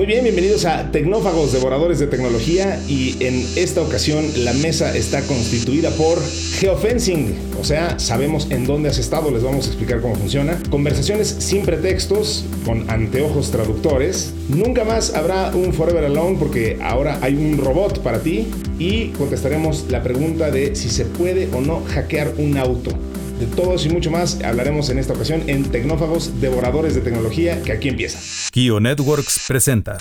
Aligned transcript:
Muy 0.00 0.06
bien, 0.06 0.24
bienvenidos 0.24 0.64
a 0.64 0.90
Tecnófagos, 0.90 1.52
devoradores 1.52 1.98
de 1.98 2.06
tecnología 2.06 2.82
y 2.88 3.22
en 3.22 3.46
esta 3.56 3.82
ocasión 3.82 4.24
la 4.38 4.54
mesa 4.54 4.96
está 4.96 5.20
constituida 5.20 5.90
por 5.90 6.18
Geofencing, 6.22 7.36
o 7.60 7.64
sea, 7.64 7.98
sabemos 7.98 8.50
en 8.50 8.66
dónde 8.66 8.88
has 8.88 8.96
estado, 8.96 9.30
les 9.30 9.42
vamos 9.42 9.66
a 9.66 9.68
explicar 9.68 10.00
cómo 10.00 10.14
funciona, 10.14 10.58
conversaciones 10.70 11.28
sin 11.40 11.66
pretextos, 11.66 12.46
con 12.64 12.88
anteojos 12.90 13.50
traductores, 13.50 14.32
nunca 14.48 14.84
más 14.84 15.14
habrá 15.14 15.54
un 15.54 15.74
Forever 15.74 16.06
Alone 16.06 16.38
porque 16.38 16.78
ahora 16.80 17.18
hay 17.20 17.34
un 17.34 17.58
robot 17.58 18.00
para 18.02 18.20
ti 18.20 18.46
y 18.78 19.08
contestaremos 19.08 19.84
la 19.90 20.02
pregunta 20.02 20.50
de 20.50 20.76
si 20.76 20.88
se 20.88 21.04
puede 21.04 21.50
o 21.52 21.60
no 21.60 21.84
hackear 21.84 22.32
un 22.38 22.56
auto. 22.56 23.09
De 23.40 23.46
todos 23.46 23.86
y 23.86 23.88
mucho 23.88 24.10
más 24.10 24.38
hablaremos 24.44 24.90
en 24.90 24.98
esta 24.98 25.14
ocasión 25.14 25.44
en 25.46 25.64
Tecnófagos, 25.64 26.42
Devoradores 26.42 26.94
de 26.94 27.00
Tecnología, 27.00 27.62
que 27.62 27.72
aquí 27.72 27.88
empieza. 27.88 28.18
Kio 28.52 28.80
Networks 28.80 29.46
presenta 29.48 29.96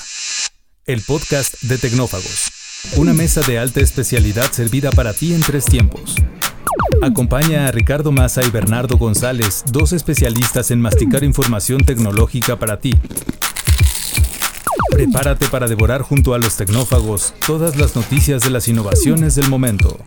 el 0.85 1.01
podcast 1.03 1.61
de 1.61 1.77
Tecnófagos, 1.77 2.51
una 2.97 3.13
mesa 3.13 3.39
de 3.39 3.57
alta 3.57 3.79
especialidad 3.79 4.51
servida 4.51 4.91
para 4.91 5.13
ti 5.13 5.33
en 5.33 5.39
tres 5.39 5.63
tiempos. 5.63 6.15
Acompaña 7.01 7.67
a 7.67 7.71
Ricardo 7.71 8.11
Massa 8.11 8.43
y 8.45 8.49
Bernardo 8.49 8.97
González, 8.97 9.63
dos 9.71 9.93
especialistas 9.93 10.69
en 10.71 10.81
masticar 10.81 11.23
información 11.23 11.85
tecnológica 11.85 12.59
para 12.59 12.81
ti. 12.81 12.93
Prepárate 14.91 15.47
para 15.47 15.69
devorar 15.69 16.01
junto 16.01 16.33
a 16.33 16.39
los 16.39 16.57
tecnófagos 16.57 17.33
todas 17.47 17.77
las 17.77 17.95
noticias 17.95 18.43
de 18.43 18.49
las 18.49 18.67
innovaciones 18.67 19.35
del 19.35 19.47
momento. 19.47 19.97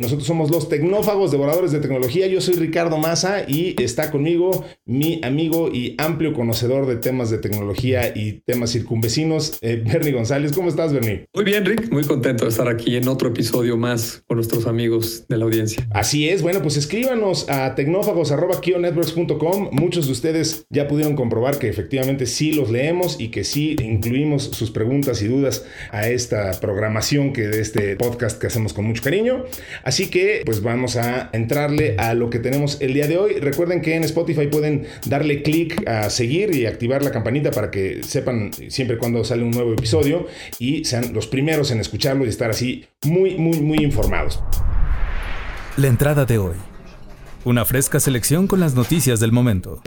Nosotros 0.00 0.26
somos 0.26 0.50
los 0.50 0.70
tecnófagos, 0.70 1.30
devoradores 1.30 1.72
de 1.72 1.78
tecnología. 1.78 2.26
Yo 2.26 2.40
soy 2.40 2.54
Ricardo 2.54 2.96
Massa 2.96 3.44
y 3.46 3.74
está 3.82 4.10
conmigo 4.10 4.64
mi 4.86 5.20
amigo 5.22 5.68
y 5.70 5.94
amplio 5.98 6.32
conocedor 6.32 6.86
de 6.86 6.96
temas 6.96 7.28
de 7.28 7.36
tecnología 7.36 8.10
y 8.16 8.40
temas 8.46 8.72
circunvecinos, 8.72 9.58
eh, 9.60 9.84
Bernie 9.84 10.12
González. 10.12 10.52
¿Cómo 10.52 10.70
estás, 10.70 10.94
Bernie? 10.94 11.26
Muy 11.34 11.44
bien, 11.44 11.66
Rick. 11.66 11.92
Muy 11.92 12.04
contento 12.04 12.44
de 12.44 12.50
estar 12.50 12.66
aquí 12.66 12.96
en 12.96 13.08
otro 13.08 13.28
episodio 13.28 13.76
más 13.76 14.22
con 14.26 14.38
nuestros 14.38 14.66
amigos 14.66 15.26
de 15.28 15.36
la 15.36 15.44
audiencia. 15.44 15.86
Así 15.90 16.30
es. 16.30 16.40
Bueno, 16.40 16.62
pues 16.62 16.78
escríbanos 16.78 17.50
a 17.50 17.74
tecnófagos.kionetworks.com. 17.74 19.68
Muchos 19.72 20.06
de 20.06 20.12
ustedes 20.12 20.64
ya 20.70 20.88
pudieron 20.88 21.14
comprobar 21.14 21.58
que 21.58 21.68
efectivamente 21.68 22.24
sí 22.24 22.54
los 22.54 22.70
leemos 22.70 23.20
y 23.20 23.28
que 23.28 23.44
sí 23.44 23.76
incluimos 23.82 24.44
sus 24.44 24.70
preguntas 24.70 25.20
y 25.20 25.28
dudas 25.28 25.66
a 25.90 26.08
esta 26.08 26.58
programación 26.58 27.34
que 27.34 27.48
de 27.48 27.60
este 27.60 27.96
podcast 27.96 28.40
que 28.40 28.46
hacemos 28.46 28.72
con 28.72 28.86
mucho 28.86 29.02
cariño. 29.02 29.44
Así 29.84 29.89
que 29.98 30.42
pues 30.44 30.62
vamos 30.62 30.96
a 30.96 31.30
entrarle 31.32 31.96
a 31.98 32.14
lo 32.14 32.30
que 32.30 32.38
tenemos 32.38 32.80
el 32.80 32.94
día 32.94 33.06
de 33.06 33.18
hoy. 33.18 33.34
Recuerden 33.34 33.82
que 33.82 33.96
en 33.96 34.04
Spotify 34.04 34.46
pueden 34.46 34.86
darle 35.06 35.42
clic 35.42 35.86
a 35.88 36.10
seguir 36.10 36.54
y 36.54 36.66
activar 36.66 37.02
la 37.02 37.10
campanita 37.10 37.50
para 37.50 37.70
que 37.70 38.02
sepan 38.02 38.52
siempre 38.68 38.98
cuando 38.98 39.24
sale 39.24 39.42
un 39.42 39.50
nuevo 39.50 39.72
episodio 39.72 40.26
y 40.58 40.84
sean 40.84 41.12
los 41.12 41.26
primeros 41.26 41.70
en 41.70 41.80
escucharlo 41.80 42.24
y 42.24 42.28
estar 42.28 42.50
así 42.50 42.84
muy, 43.04 43.36
muy, 43.36 43.60
muy 43.60 43.78
informados. 43.78 44.42
La 45.76 45.88
entrada 45.88 46.24
de 46.24 46.38
hoy. 46.38 46.54
Una 47.44 47.64
fresca 47.64 48.00
selección 48.00 48.46
con 48.46 48.60
las 48.60 48.74
noticias 48.74 49.18
del 49.18 49.32
momento. 49.32 49.82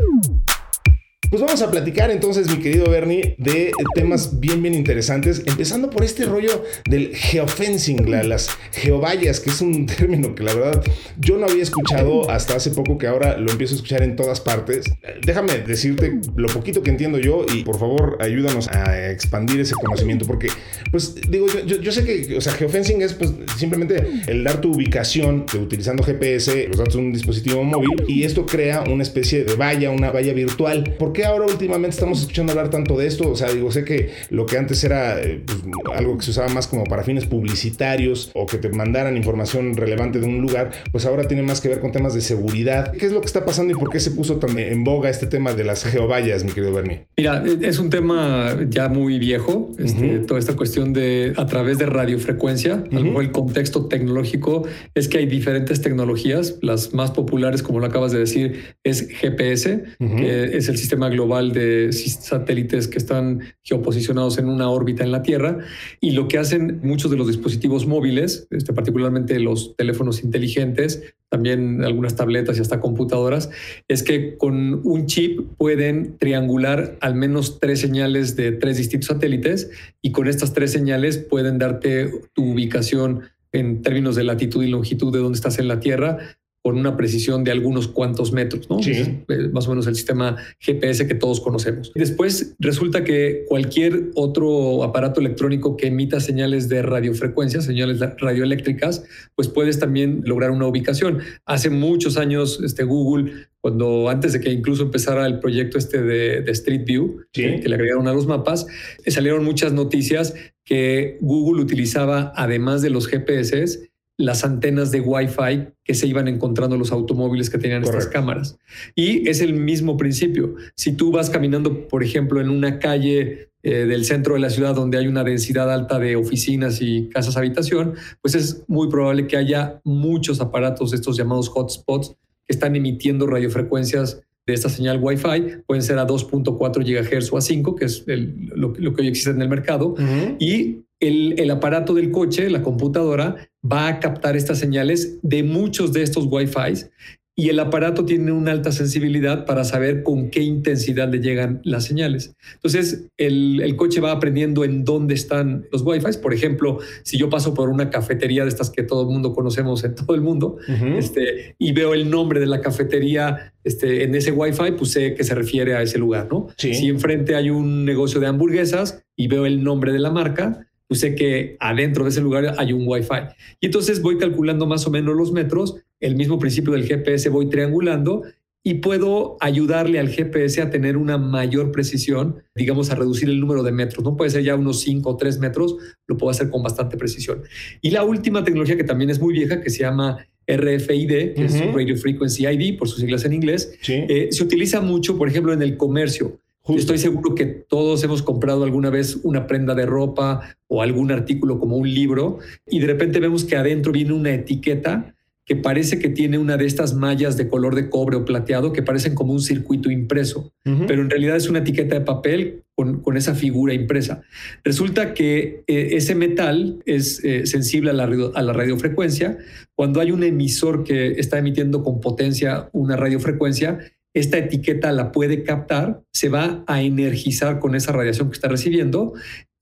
Pues 1.34 1.42
vamos 1.42 1.64
a 1.64 1.72
platicar 1.72 2.12
entonces, 2.12 2.48
mi 2.48 2.62
querido 2.62 2.88
Bernie, 2.92 3.34
de 3.40 3.72
temas 3.96 4.40
bien, 4.40 4.62
bien 4.62 4.76
interesantes, 4.76 5.42
empezando 5.48 5.90
por 5.90 6.04
este 6.04 6.26
rollo 6.26 6.64
del 6.88 7.16
geofencing, 7.16 8.08
las 8.30 8.52
geovallas, 8.72 9.40
que 9.40 9.50
es 9.50 9.60
un 9.60 9.86
término 9.88 10.36
que 10.36 10.44
la 10.44 10.54
verdad 10.54 10.84
yo 11.18 11.40
no 11.40 11.48
había 11.48 11.64
escuchado 11.64 12.30
hasta 12.30 12.56
hace 12.56 12.70
poco, 12.70 13.00
que 13.00 13.08
ahora 13.08 13.36
lo 13.40 13.50
empiezo 13.50 13.74
a 13.74 13.78
escuchar 13.78 14.04
en 14.04 14.16
todas 14.16 14.42
partes. 14.42 14.86
Déjame 15.26 15.58
decirte 15.58 16.20
lo 16.36 16.48
poquito 16.50 16.84
que 16.84 16.92
entiendo 16.92 17.18
yo 17.18 17.48
y 17.52 17.64
por 17.64 17.80
favor 17.80 18.20
ayúdanos 18.22 18.68
a 18.68 19.10
expandir 19.10 19.60
ese 19.60 19.74
conocimiento, 19.74 20.28
porque 20.28 20.50
pues 20.92 21.16
digo, 21.16 21.48
yo, 21.66 21.92
sé 21.92 22.06
que, 22.06 22.38
o 22.38 22.42
sea, 22.42 22.54
geofencing 22.54 23.02
es 23.02 23.16
pues 23.16 23.34
simplemente 23.58 24.06
el 24.28 24.44
dar 24.44 24.62
tu 24.62 24.72
ubicación 24.74 25.48
utilizando 25.60 26.04
GPS, 26.04 26.68
los 26.68 26.78
datos 26.78 26.94
de 26.94 27.00
un 27.00 27.12
dispositivo 27.12 27.64
móvil, 27.64 28.04
y 28.08 28.22
esto 28.22 28.46
crea 28.46 28.84
una 28.84 29.02
especie 29.02 29.44
de 29.44 29.56
valla, 29.56 29.90
una 29.90 30.12
valla 30.12 30.34
virtual. 30.34 30.96
¿Por 31.00 31.12
qué 31.12 31.23
ahora 31.24 31.46
últimamente 31.46 31.96
estamos 31.96 32.22
escuchando 32.22 32.52
hablar 32.52 32.70
tanto 32.70 32.98
de 32.98 33.08
esto? 33.08 33.30
O 33.30 33.36
sea, 33.36 33.52
digo, 33.52 33.72
sé 33.72 33.84
que 33.84 34.12
lo 34.30 34.46
que 34.46 34.58
antes 34.58 34.84
era 34.84 35.20
eh, 35.22 35.44
pues, 35.46 35.60
algo 35.96 36.18
que 36.18 36.24
se 36.24 36.32
usaba 36.32 36.50
más 36.50 36.68
como 36.68 36.84
para 36.86 37.04
fines 37.04 37.26
publicitarios 37.26 38.32
o 38.34 38.46
que 38.46 38.58
te 38.58 38.70
mandaran 38.70 39.18
información 39.18 39.76
relevante 39.76 40.20
de 40.20 40.28
un 40.28 40.42
lugar, 40.42 40.72
pues 40.92 41.06
ahora 41.06 41.28
tiene 41.28 41.44
más 41.44 41.62
que 41.62 41.70
ver 41.70 41.80
con 41.80 41.92
temas 41.92 42.14
de 42.14 42.22
seguridad. 42.22 42.92
¿Qué 42.92 43.06
es 43.06 43.12
lo 43.12 43.22
que 43.22 43.28
está 43.28 43.46
pasando 43.46 43.74
y 43.74 43.76
por 43.76 43.90
qué 43.90 44.00
se 44.00 44.12
puso 44.12 44.38
tan 44.38 44.58
en 44.58 44.84
boga 44.84 45.10
este 45.10 45.28
tema 45.28 45.54
de 45.54 45.64
las 45.64 45.84
geovallas, 45.84 46.44
mi 46.44 46.52
querido 46.52 46.74
Bernie? 46.74 47.06
Mira, 47.18 47.44
es 47.62 47.80
un 47.80 47.90
tema 47.90 48.58
ya 48.70 48.90
muy 48.90 49.20
viejo, 49.20 49.72
este, 49.80 50.20
toda 50.20 50.40
esta 50.40 50.56
cuestión 50.56 50.94
de 50.94 51.34
a 51.38 51.46
través 51.46 51.78
de 51.78 51.86
radiofrecuencia, 51.86 52.84
el 52.92 53.32
contexto 53.32 53.88
tecnológico 53.88 54.66
es 54.94 55.08
que 55.08 55.20
hay 55.20 55.26
diferentes 55.26 55.82
tecnologías, 55.82 56.58
las 56.62 56.94
más 56.94 57.12
populares, 57.12 57.64
como 57.64 57.80
lo 57.80 57.86
acabas 57.86 58.12
de 58.12 58.20
decir, 58.20 58.76
es 58.84 59.08
GPS, 59.10 59.84
que 60.00 60.58
es 60.58 60.70
el 60.70 60.78
sistema 60.78 61.10
global 61.14 61.54
de 61.54 61.92
satélites 61.94 62.88
que 62.88 62.98
están 62.98 63.42
geoposicionados 63.64 64.38
en 64.38 64.50
una 64.50 64.70
órbita 64.70 65.04
en 65.04 65.12
la 65.12 65.24
Tierra. 65.24 65.60
Y 66.02 66.12
lo 66.12 66.28
que 66.28 66.38
hacen 66.38 66.80
muchos 66.84 67.10
de 67.10 67.18
los 67.18 67.28
dispositivos 67.28 67.88
móviles, 67.88 68.48
este, 68.52 68.74
particularmente 68.74 69.40
los 69.40 69.76
teléfonos 69.76 70.24
inteligentes, 70.24 71.16
también 71.30 71.84
algunas 71.84 72.16
tabletas 72.16 72.58
y 72.58 72.62
hasta 72.62 72.80
computadoras, 72.80 73.50
es 73.88 74.04
que 74.04 74.38
con 74.38 74.82
un 74.84 75.06
chip 75.08 75.40
pueden 75.58 76.18
triangular 76.18 76.98
al 77.02 77.16
menos 77.16 77.60
tres 77.60 77.80
señales 77.80 78.36
de 78.36 78.52
tres 78.52 78.78
distintos 78.78 79.08
satélites 79.08 79.72
y 80.02 80.12
con 80.12 80.28
estas 80.28 80.54
tres 80.54 80.72
señales 80.72 81.18
pueden 81.18 81.58
darte 81.58 82.12
tu 82.34 82.52
ubicación 82.52 83.22
en 83.52 83.82
términos 83.82 84.16
de 84.16 84.24
latitud 84.24 84.64
y 84.64 84.68
longitud 84.68 85.14
de 85.14 85.20
dónde 85.20 85.36
estás 85.36 85.60
en 85.60 85.68
la 85.68 85.80
Tierra 85.80 86.38
con 86.64 86.78
una 86.78 86.96
precisión 86.96 87.44
de 87.44 87.52
algunos 87.52 87.90
cuantos 87.90 88.32
metros, 88.32 88.70
¿no? 88.70 88.80
Es 88.80 89.52
más 89.52 89.68
o 89.68 89.72
menos 89.72 89.86
el 89.86 89.96
sistema 89.96 90.38
GPS 90.60 91.06
que 91.06 91.14
todos 91.14 91.42
conocemos. 91.42 91.92
Después 91.94 92.56
resulta 92.58 93.04
que 93.04 93.44
cualquier 93.50 94.12
otro 94.16 94.82
aparato 94.82 95.20
electrónico 95.20 95.76
que 95.76 95.88
emita 95.88 96.22
señales 96.22 96.70
de 96.70 96.82
radiofrecuencia, 96.82 97.62
señales 97.62 98.00
radioeléctricas, 98.00 99.04
pues 99.36 99.50
puedes 99.50 99.78
también 99.78 100.22
lograr 100.26 100.52
una 100.52 100.66
ubicación. 100.66 101.20
Hace 101.46 101.70
muchos 101.70 102.16
años, 102.16 102.62
este 102.64 102.86
Google, 102.86 103.48
cuando 103.60 104.08
antes 104.08 104.32
de 104.32 104.40
que 104.40 104.50
incluso 104.50 104.84
empezara 104.84 105.26
el 105.26 105.40
proyecto 105.40 105.78
este 105.78 106.02
de, 106.02 106.50
Street 106.54 106.86
View, 106.86 107.26
que, 107.34 107.60
que 107.60 107.68
le 107.68 107.76
agregaron 107.76 108.08
a 108.08 108.14
los 108.14 108.26
mapas, 108.26 108.68
salieron 109.06 109.44
muchas 109.44 109.74
noticias 109.74 110.34
que 110.64 111.18
Google 111.20 111.62
utilizaba, 111.62 112.32
además 112.38 112.82
de 112.82 112.90
los 112.90 113.08
GPS, 113.08 113.92
las 114.18 114.44
antenas 114.44 114.92
de 114.92 115.02
Wi-Fi 115.02 115.70
que 115.84 115.94
se 115.96 116.08
iban 116.08 116.28
encontrando 116.28 116.78
los 116.78 116.92
automóviles 116.92 117.50
que 117.50 117.58
tenían 117.58 117.84
estas 117.84 118.08
cámaras. 118.08 118.58
Y 118.96 119.28
es 119.28 119.42
el 119.42 119.54
mismo 119.54 119.98
principio. 119.98 120.56
Si 120.76 120.94
tú 120.94 121.12
vas 121.12 121.30
caminando, 121.30 121.88
por 121.88 122.04
ejemplo, 122.04 122.40
en 122.40 122.50
una 122.50 122.80
calle 122.80 123.50
eh, 123.64 123.86
del 123.86 124.06
centro 124.06 124.36
de 124.36 124.40
la 124.40 124.50
ciudad 124.50 124.76
donde 124.76 124.98
hay 124.98 125.08
una 125.08 125.24
densidad 125.24 125.72
alta 125.72 125.98
de 125.98 126.16
oficinas 126.16 126.82
y 126.82 127.10
casas 127.10 127.38
habitación, 127.38 127.96
pues 128.22 128.36
es 128.36 128.64
muy 128.68 128.90
probable 128.90 129.26
que 129.26 129.38
haya 129.38 129.82
muchos 129.84 130.42
aparatos, 130.42 130.94
estos 130.94 131.18
llamados 131.18 131.50
hotspots, 131.54 132.16
que 132.46 132.54
están 132.54 132.76
emitiendo 132.76 133.26
radiofrecuencias 133.26 134.22
de 134.46 134.54
esta 134.54 134.68
señal 134.68 135.00
Wi-Fi, 135.02 135.64
pueden 135.66 135.82
ser 135.82 135.98
a 135.98 136.06
2.4 136.06 136.84
GHz 136.84 137.32
o 137.32 137.38
a 137.38 137.42
5, 137.42 137.76
que 137.76 137.86
es 137.86 138.06
lo, 138.06 138.74
que 138.74 139.02
hoy 139.02 139.08
existe 139.08 139.32
en 139.32 139.42
el 139.42 139.48
mercado, 139.48 139.96
y 140.40 140.84
el, 141.00 141.50
aparato 141.50 141.94
del 141.94 142.12
coche, 142.12 142.50
la 142.50 142.62
computadora, 142.62 143.50
va 143.70 143.88
a 143.88 144.00
captar 144.00 144.36
estas 144.36 144.60
señales 144.60 145.20
de 145.22 145.44
muchos 145.44 145.94
de 145.94 146.04
estos 146.04 146.28
Wi-Fi 146.30 146.90
y 147.36 147.50
el 147.50 147.60
aparato 147.60 148.06
tiene 148.06 148.32
una 148.32 148.52
alta 148.52 148.72
sensibilidad 148.72 149.46
para 149.46 149.64
saber 149.64 150.04
con 150.04 150.30
qué 150.30 150.42
intensidad 150.42 151.12
le 151.12 151.20
llegan 151.20 151.62
las 151.64 151.86
señales. 151.86 152.36
Entonces, 152.54 153.08
el, 153.18 153.76
coche 153.76 154.02
va 154.02 154.12
aprendiendo 154.12 154.64
en 154.64 154.84
dónde 154.84 155.16
están 155.16 155.66
los 155.72 155.82
Wi-Fi. 155.82 156.20
Por 156.22 156.34
ejemplo, 156.34 156.78
si 157.02 157.18
yo 157.18 157.32
paso 157.32 157.56
por 157.56 157.70
una 157.70 157.90
cafetería 157.90 158.44
de 158.44 158.50
estas 158.50 158.70
que 158.70 158.84
todo 158.84 159.02
el 159.02 159.08
mundo 159.08 159.34
conocemos 159.34 159.84
en 159.84 159.96
todo 159.96 160.14
el 160.14 160.22
mundo 160.22 160.58
este, 160.96 161.56
y 161.58 161.72
veo 161.72 161.96
el 161.96 162.10
nombre 162.10 162.40
de 162.40 162.46
la 162.46 162.62
cafetería 162.62 163.54
este, 163.64 164.04
en 164.04 164.14
ese 164.14 164.32
Wi-Fi, 164.32 164.74
pues 164.78 164.92
sé 164.92 165.16
que 165.16 165.24
se 165.24 165.34
refiere 165.34 165.74
a 165.74 165.82
ese 165.82 165.98
lugar, 165.98 166.28
¿no? 166.32 166.50
Si 166.56 166.88
enfrente 166.88 167.36
hay 167.36 167.50
un 167.50 167.84
negocio 167.84 168.20
de 168.20 168.28
hamburguesas 168.28 169.04
y 169.16 169.28
veo 169.28 169.48
el 169.48 169.64
nombre 169.64 169.92
de 169.92 170.00
la 170.00 170.12
marca, 170.12 170.68
pues 170.94 171.00
sé 171.00 171.16
que 171.16 171.58
adentro 171.60 172.04
de 172.04 172.12
ese 172.12 172.22
lugar 172.22 172.54
hay 172.56 172.72
un 172.72 172.88
Wi-Fi. 172.88 173.34
Y 173.60 173.66
entonces 173.66 174.00
voy 174.00 174.20
calculando 174.20 174.68
más 174.68 174.86
o 174.86 174.92
menos 174.92 175.16
los 175.16 175.32
metros, 175.32 175.78
el 176.00 176.16
mismo 176.16 176.38
principio 176.38 176.74
del 176.74 176.86
GPS 176.86 177.30
voy 177.30 177.50
triangulando 177.50 178.22
y 178.62 178.76
puedo 178.76 179.38
ayudarle 179.40 180.00
al 180.00 180.10
GPS 180.10 180.62
a 180.62 180.70
tener 180.70 180.96
una 180.96 181.18
mayor 181.18 181.72
precisión, 181.72 182.44
digamos, 182.54 182.92
a 182.92 182.96
reducir 182.96 183.28
el 183.28 183.40
número 183.40 183.64
de 183.64 183.72
metros. 183.72 184.04
No 184.04 184.16
puede 184.16 184.30
ser 184.30 184.44
ya 184.44 184.54
unos 184.54 184.82
5 184.82 185.10
o 185.10 185.18
3 185.18 185.40
metros, 185.40 185.78
lo 186.06 186.16
puedo 186.16 186.30
hacer 186.30 186.52
con 186.52 186.62
bastante 186.62 186.96
precisión. 186.96 187.42
Y 187.82 187.90
la 187.90 188.04
última 188.04 188.44
tecnología 188.44 188.78
que 188.78 188.84
también 188.84 189.10
es 189.10 189.20
muy 189.20 189.34
vieja, 189.34 189.62
que 189.62 189.72
se 189.72 189.80
llama 189.80 190.20
RFID, 190.46 191.34
que 191.34 191.46
es 191.46 191.74
Radio 191.74 191.98
Frequency 191.98 192.46
ID, 192.46 192.78
por 192.78 192.88
sus 192.88 193.00
siglas 193.00 193.26
en 193.26 193.34
inglés, 193.34 193.80
eh, 193.88 194.28
se 194.30 194.44
utiliza 194.44 194.80
mucho, 194.80 195.18
por 195.18 195.28
ejemplo, 195.28 195.54
en 195.54 195.64
el 195.64 195.76
comercio 195.76 196.40
Estoy 196.70 196.98
seguro 196.98 197.36
que 197.36 197.46
todos 197.46 198.02
hemos 198.06 198.22
comprado 198.22 198.64
alguna 198.64 198.90
vez 198.90 199.20
una 199.24 199.48
prenda 199.48 199.76
de 199.76 199.86
ropa 199.86 200.56
o 200.68 200.82
algún 200.82 201.12
artículo 201.12 201.60
como 201.60 201.76
un 201.76 201.94
libro 201.94 202.40
y 202.68 202.80
de 202.80 202.88
repente 202.88 203.20
vemos 203.20 203.44
que 203.44 203.58
adentro 203.58 203.92
viene 203.92 204.14
una 204.14 204.34
etiqueta 204.34 205.14
que 205.46 205.58
parece 205.58 206.00
que 206.00 206.08
tiene 206.08 206.38
una 206.38 206.56
de 206.56 206.66
estas 206.66 206.94
mallas 206.94 207.36
de 207.36 207.50
color 207.50 207.76
de 207.76 207.90
cobre 207.90 208.16
o 208.16 208.24
plateado 208.24 208.72
que 208.72 208.82
parecen 208.82 209.14
como 209.14 209.34
un 209.34 209.42
circuito 209.42 209.92
impreso, 209.92 210.54
pero 210.64 211.02
en 211.02 211.10
realidad 211.10 211.36
es 211.36 211.50
una 211.50 211.60
etiqueta 211.60 211.96
de 211.96 212.06
papel 212.06 212.64
con, 212.76 213.18
esa 213.18 213.36
figura 213.36 213.74
impresa. 213.74 214.22
Resulta 214.64 215.14
que 215.14 215.64
eh, 215.68 215.90
ese 215.92 216.16
metal 216.16 216.82
es 216.86 217.22
eh, 217.26 217.46
sensible 217.46 217.90
a 217.90 217.94
la, 217.94 218.06
a 218.06 218.42
la 218.42 218.54
radiofrecuencia. 218.54 219.38
Cuando 219.76 220.00
hay 220.00 220.12
un 220.12 220.24
emisor 220.24 220.86
que 220.86 221.12
está 221.20 221.40
emitiendo 221.40 221.84
con 221.84 222.00
potencia 222.00 222.70
una 222.72 222.96
radiofrecuencia, 222.96 223.80
esta 224.14 224.38
etiqueta 224.38 224.92
la 224.92 225.12
puede 225.12 225.44
captar, 225.44 226.02
se 226.14 226.30
va 226.30 226.64
a 226.68 226.82
energizar 226.82 227.60
con 227.60 227.76
esa 227.76 227.92
radiación 227.92 228.30
que 228.30 228.36
está 228.36 228.48
recibiendo 228.48 229.14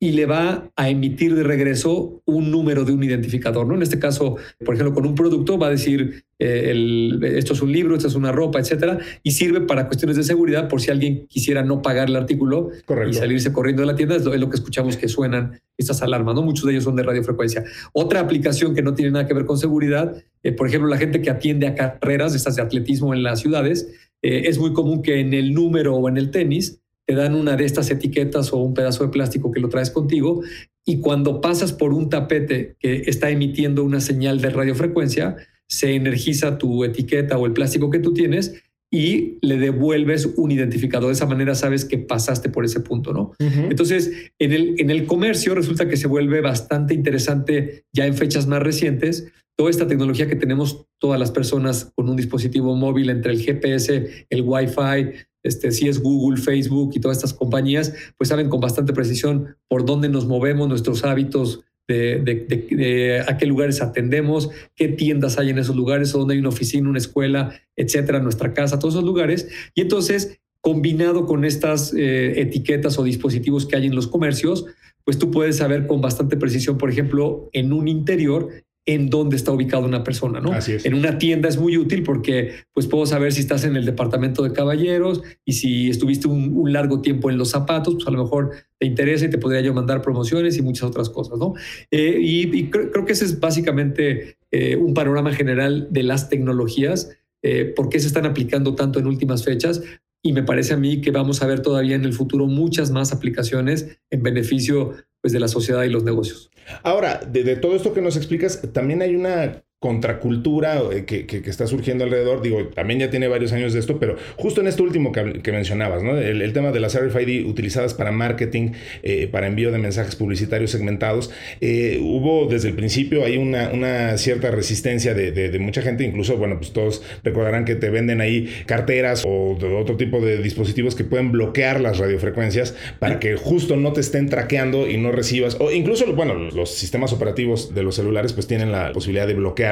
y 0.03 0.13
le 0.13 0.25
va 0.25 0.71
a 0.75 0.89
emitir 0.89 1.35
de 1.35 1.43
regreso 1.43 2.23
un 2.25 2.49
número 2.49 2.85
de 2.85 2.91
un 2.91 3.03
identificador. 3.03 3.67
¿no? 3.67 3.75
En 3.75 3.83
este 3.83 3.99
caso, 3.99 4.35
por 4.65 4.73
ejemplo, 4.73 4.95
con 4.95 5.05
un 5.05 5.13
producto 5.13 5.59
va 5.59 5.67
a 5.67 5.69
decir 5.69 6.23
eh, 6.39 7.11
esto 7.37 7.53
es 7.53 7.61
un 7.61 7.71
libro, 7.71 7.95
esto 7.95 8.07
es 8.07 8.15
una 8.15 8.31
ropa, 8.31 8.59
etcétera, 8.59 8.97
y 9.21 9.31
sirve 9.33 9.61
para 9.61 9.85
cuestiones 9.85 10.17
de 10.17 10.23
seguridad 10.23 10.67
por 10.67 10.81
si 10.81 10.89
alguien 10.89 11.27
quisiera 11.27 11.61
no 11.61 11.83
pagar 11.83 12.09
el 12.09 12.15
artículo 12.15 12.71
y 13.07 13.13
salirse 13.13 13.53
corriendo 13.53 13.83
de 13.83 13.87
la 13.89 13.95
tienda. 13.95 14.15
Es 14.15 14.25
lo, 14.25 14.49
que 14.49 14.55
escuchamos 14.55 14.97
que 14.97 15.07
suenan 15.07 15.61
estas 15.77 16.01
alarmas. 16.01 16.33
¿no? 16.33 16.41
Muchos 16.41 16.65
de 16.65 16.71
ellos 16.71 16.83
son 16.83 16.95
de 16.95 17.03
radiofrecuencia. 17.03 17.63
Otra 17.93 18.21
aplicación 18.21 18.73
que 18.73 18.81
no 18.81 18.95
tiene 18.95 19.11
nada 19.11 19.27
que 19.27 19.35
ver 19.35 19.45
con 19.45 19.59
seguridad, 19.59 20.15
eh, 20.41 20.51
por 20.51 20.67
ejemplo, 20.67 20.89
la 20.89 20.97
gente 20.97 21.21
que 21.21 21.29
atiende 21.29 21.67
a 21.67 21.75
carreras, 21.75 22.33
estas 22.33 22.55
de 22.55 22.63
atletismo 22.63 23.13
en 23.13 23.21
las 23.21 23.39
ciudades, 23.39 23.87
eh, 24.21 24.43
es 24.45 24.59
muy 24.59 24.73
común 24.73 25.01
que 25.01 25.19
en 25.19 25.33
el 25.33 25.53
número 25.53 25.95
o 25.95 26.09
en 26.09 26.17
el 26.17 26.31
tenis 26.31 26.79
te 27.05 27.15
dan 27.15 27.35
una 27.35 27.55
de 27.55 27.65
estas 27.65 27.89
etiquetas 27.89 28.53
o 28.53 28.57
un 28.57 28.73
pedazo 28.73 29.03
de 29.03 29.09
plástico 29.09 29.51
que 29.51 29.59
lo 29.59 29.69
traes 29.69 29.89
contigo 29.89 30.41
y 30.85 30.99
cuando 30.99 31.41
pasas 31.41 31.73
por 31.73 31.93
un 31.93 32.09
tapete 32.09 32.75
que 32.79 33.03
está 33.05 33.29
emitiendo 33.29 33.83
una 33.83 33.99
señal 33.99 34.41
de 34.41 34.49
radiofrecuencia, 34.49 35.35
se 35.67 35.95
energiza 35.95 36.57
tu 36.57 36.83
etiqueta 36.83 37.37
o 37.37 37.45
el 37.45 37.53
plástico 37.53 37.89
que 37.89 37.99
tú 37.99 38.13
tienes 38.13 38.61
y 38.91 39.37
le 39.41 39.57
devuelves 39.57 40.25
un 40.35 40.51
identificador. 40.51 41.07
De 41.07 41.13
esa 41.13 41.25
manera 41.25 41.55
sabes 41.55 41.85
que 41.85 41.97
pasaste 41.97 42.49
por 42.49 42.65
ese 42.65 42.81
punto, 42.81 43.13
¿no? 43.13 43.31
Entonces, 43.39 44.31
en 44.37 44.51
el, 44.51 44.75
en 44.79 44.89
el 44.89 45.05
comercio 45.05 45.55
resulta 45.55 45.87
que 45.87 45.95
se 45.95 46.07
vuelve 46.07 46.41
bastante 46.41 46.93
interesante 46.93 47.85
ya 47.93 48.05
en 48.05 48.15
fechas 48.15 48.47
más 48.47 48.61
recientes 48.61 49.31
toda 49.61 49.69
esta 49.69 49.85
tecnología 49.85 50.27
que 50.27 50.35
tenemos 50.35 50.87
todas 50.97 51.19
las 51.19 51.29
personas 51.29 51.91
con 51.93 52.09
un 52.09 52.15
dispositivo 52.15 52.75
móvil 52.75 53.11
entre 53.11 53.31
el 53.31 53.39
GPS, 53.39 54.25
el 54.27 54.41
Wi-Fi, 54.41 55.11
este, 55.43 55.71
si 55.71 55.87
es 55.87 56.01
Google, 56.01 56.41
Facebook 56.41 56.93
y 56.95 56.99
todas 56.99 57.17
estas 57.17 57.35
compañías, 57.35 57.93
pues 58.17 58.29
saben 58.29 58.49
con 58.49 58.59
bastante 58.59 58.91
precisión 58.91 59.55
por 59.67 59.85
dónde 59.85 60.09
nos 60.09 60.25
movemos, 60.25 60.67
nuestros 60.67 61.03
hábitos, 61.03 61.63
de, 61.87 63.23
a 63.27 63.37
qué 63.37 63.45
lugares 63.45 63.83
atendemos, 63.83 64.49
qué 64.75 64.87
tiendas 64.87 65.37
hay 65.37 65.51
en 65.51 65.59
esos 65.59 65.75
lugares, 65.75 66.11
dónde 66.11 66.33
hay 66.33 66.39
una 66.39 66.49
oficina, 66.49 66.89
una 66.89 66.97
escuela, 66.97 67.53
etcétera, 67.75 68.19
nuestra 68.19 68.55
casa, 68.55 68.79
todos 68.79 68.95
esos 68.95 69.05
lugares. 69.05 69.47
Y 69.75 69.81
entonces, 69.81 70.41
combinado 70.59 71.27
con 71.27 71.45
estas 71.45 71.93
eh, 71.93 72.41
etiquetas 72.41 72.97
o 72.97 73.03
dispositivos 73.03 73.67
que 73.67 73.75
hay 73.75 73.85
en 73.85 73.93
los 73.93 74.07
comercios, 74.07 74.65
pues 75.03 75.19
tú 75.19 75.29
puedes 75.29 75.57
saber 75.57 75.85
con 75.85 76.01
bastante 76.01 76.35
precisión, 76.35 76.79
por 76.79 76.89
ejemplo, 76.89 77.47
en 77.53 77.73
un 77.73 77.87
interior, 77.87 78.49
en 78.85 79.09
dónde 79.09 79.35
está 79.35 79.51
ubicada 79.51 79.85
una 79.85 80.03
persona, 80.03 80.39
¿no? 80.39 80.51
Así 80.51 80.73
es. 80.73 80.85
En 80.85 80.95
una 80.95 81.17
tienda 81.17 81.47
es 81.47 81.57
muy 81.57 81.77
útil 81.77 82.01
porque 82.03 82.53
pues 82.73 82.87
puedo 82.87 83.05
saber 83.05 83.31
si 83.31 83.41
estás 83.41 83.63
en 83.63 83.75
el 83.75 83.85
departamento 83.85 84.43
de 84.43 84.53
caballeros 84.53 85.21
y 85.45 85.53
si 85.53 85.89
estuviste 85.89 86.27
un, 86.27 86.71
largo 86.71 87.01
tiempo 87.01 87.29
en 87.29 87.37
los 87.37 87.49
zapatos, 87.49 87.95
pues 87.95 88.07
a 88.07 88.11
lo 88.11 88.23
mejor 88.23 88.51
te 88.79 88.85
interesa 88.85 89.25
y 89.25 89.29
te 89.29 89.37
podría 89.37 89.61
yo 89.61 89.73
mandar 89.73 90.01
promociones 90.01 90.57
y 90.57 90.61
muchas 90.61 90.89
otras 90.89 91.09
cosas, 91.09 91.37
¿no? 91.37 91.53
Eh, 91.91 92.17
y, 92.19 92.69
creo, 92.69 93.05
que 93.05 93.13
ese 93.13 93.25
es 93.25 93.39
básicamente 93.39 94.37
eh, 94.51 94.75
un 94.77 94.93
panorama 94.93 95.33
general 95.33 95.87
de 95.91 96.03
las 96.03 96.29
tecnologías, 96.29 97.17
eh, 97.43 97.65
por 97.75 97.89
qué 97.89 97.99
se 97.99 98.07
están 98.07 98.25
aplicando 98.25 98.73
tanto 98.73 98.99
en 98.99 99.07
últimas 99.07 99.43
fechas, 99.43 99.81
y 100.23 100.33
me 100.33 100.43
parece 100.43 100.73
a 100.73 100.77
mí 100.77 101.01
que 101.01 101.11
vamos 101.11 101.41
a 101.41 101.47
ver 101.47 101.61
todavía 101.61 101.95
en 101.95 102.05
el 102.05 102.13
futuro 102.13 102.45
muchas 102.45 102.91
más 102.91 103.11
aplicaciones 103.11 103.99
en 104.09 104.23
beneficio 104.23 104.93
pues, 105.21 105.33
de 105.33 105.39
la 105.39 105.47
sociedad 105.47 105.83
y 105.83 105.89
los 105.89 106.03
negocios. 106.03 106.51
Ahora, 106.83 107.17
de, 107.17 107.55
todo 107.55 107.75
esto 107.75 107.93
que 107.93 108.01
nos 108.01 108.17
explicas, 108.17 108.61
también 108.73 109.01
hay 109.01 109.15
una 109.15 109.63
contracultura 109.81 110.79
eh, 110.93 111.05
que, 111.05 111.41
está 111.49 111.65
surgiendo 111.65 112.03
alrededor. 112.03 112.43
Digo, 112.43 112.67
también 112.67 112.99
ya 112.99 113.09
tiene 113.09 113.27
varios 113.27 113.51
años 113.51 113.73
de 113.73 113.79
esto, 113.79 113.97
pero 113.97 114.15
justo 114.35 114.61
en 114.61 114.67
esto 114.67 114.83
último 114.83 115.11
que, 115.11 115.51
mencionabas, 115.51 116.03
¿no? 116.03 116.19
El, 116.19 116.53
tema 116.53 116.71
de 116.71 116.79
las 116.79 116.95
RFID 116.95 117.47
utilizadas 117.47 117.95
para 117.95 118.11
marketing, 118.11 118.73
eh, 119.01 119.27
para 119.31 119.47
envío 119.47 119.71
de 119.71 119.79
mensajes 119.79 120.15
publicitarios 120.15 120.69
segmentados, 120.69 121.31
eh, 121.61 121.97
hubo 121.99 122.45
desde 122.45 122.67
el 122.67 122.75
principio 122.75 123.25
hay 123.25 123.37
una, 123.37 124.17
cierta 124.17 124.51
resistencia 124.51 125.15
de, 125.15 125.57
mucha 125.59 125.81
gente, 125.81 126.03
incluso, 126.03 126.37
bueno, 126.37 126.57
pues 126.57 126.73
todos 126.73 127.01
recordarán 127.23 127.65
que 127.65 127.73
te 127.73 127.89
venden 127.89 128.21
ahí 128.21 128.53
carteras 128.67 129.23
o 129.25 129.57
otro 129.79 129.97
tipo 129.97 130.21
de 130.21 130.43
dispositivos 130.43 130.93
que 130.93 131.05
pueden 131.05 131.31
bloquear 131.31 131.81
las 131.81 131.97
radiofrecuencias 131.97 132.75
para 132.99 133.19
que 133.19 133.35
justo 133.35 133.77
no 133.77 133.93
te 133.93 134.01
estén 134.01 134.29
traqueando 134.29 134.87
y 134.87 134.97
no 134.97 135.11
recibas, 135.11 135.57
o 135.59 135.71
incluso, 135.71 136.05
bueno, 136.13 136.35
los 136.35 136.69
sistemas 136.69 137.13
operativos 137.13 137.73
de 137.73 137.81
los 137.81 137.95
celulares 137.95 138.33
pues 138.33 138.45
tienen 138.45 138.71
la 138.71 138.91
posibilidad 138.91 139.25
de 139.25 139.33
bloquear 139.33 139.70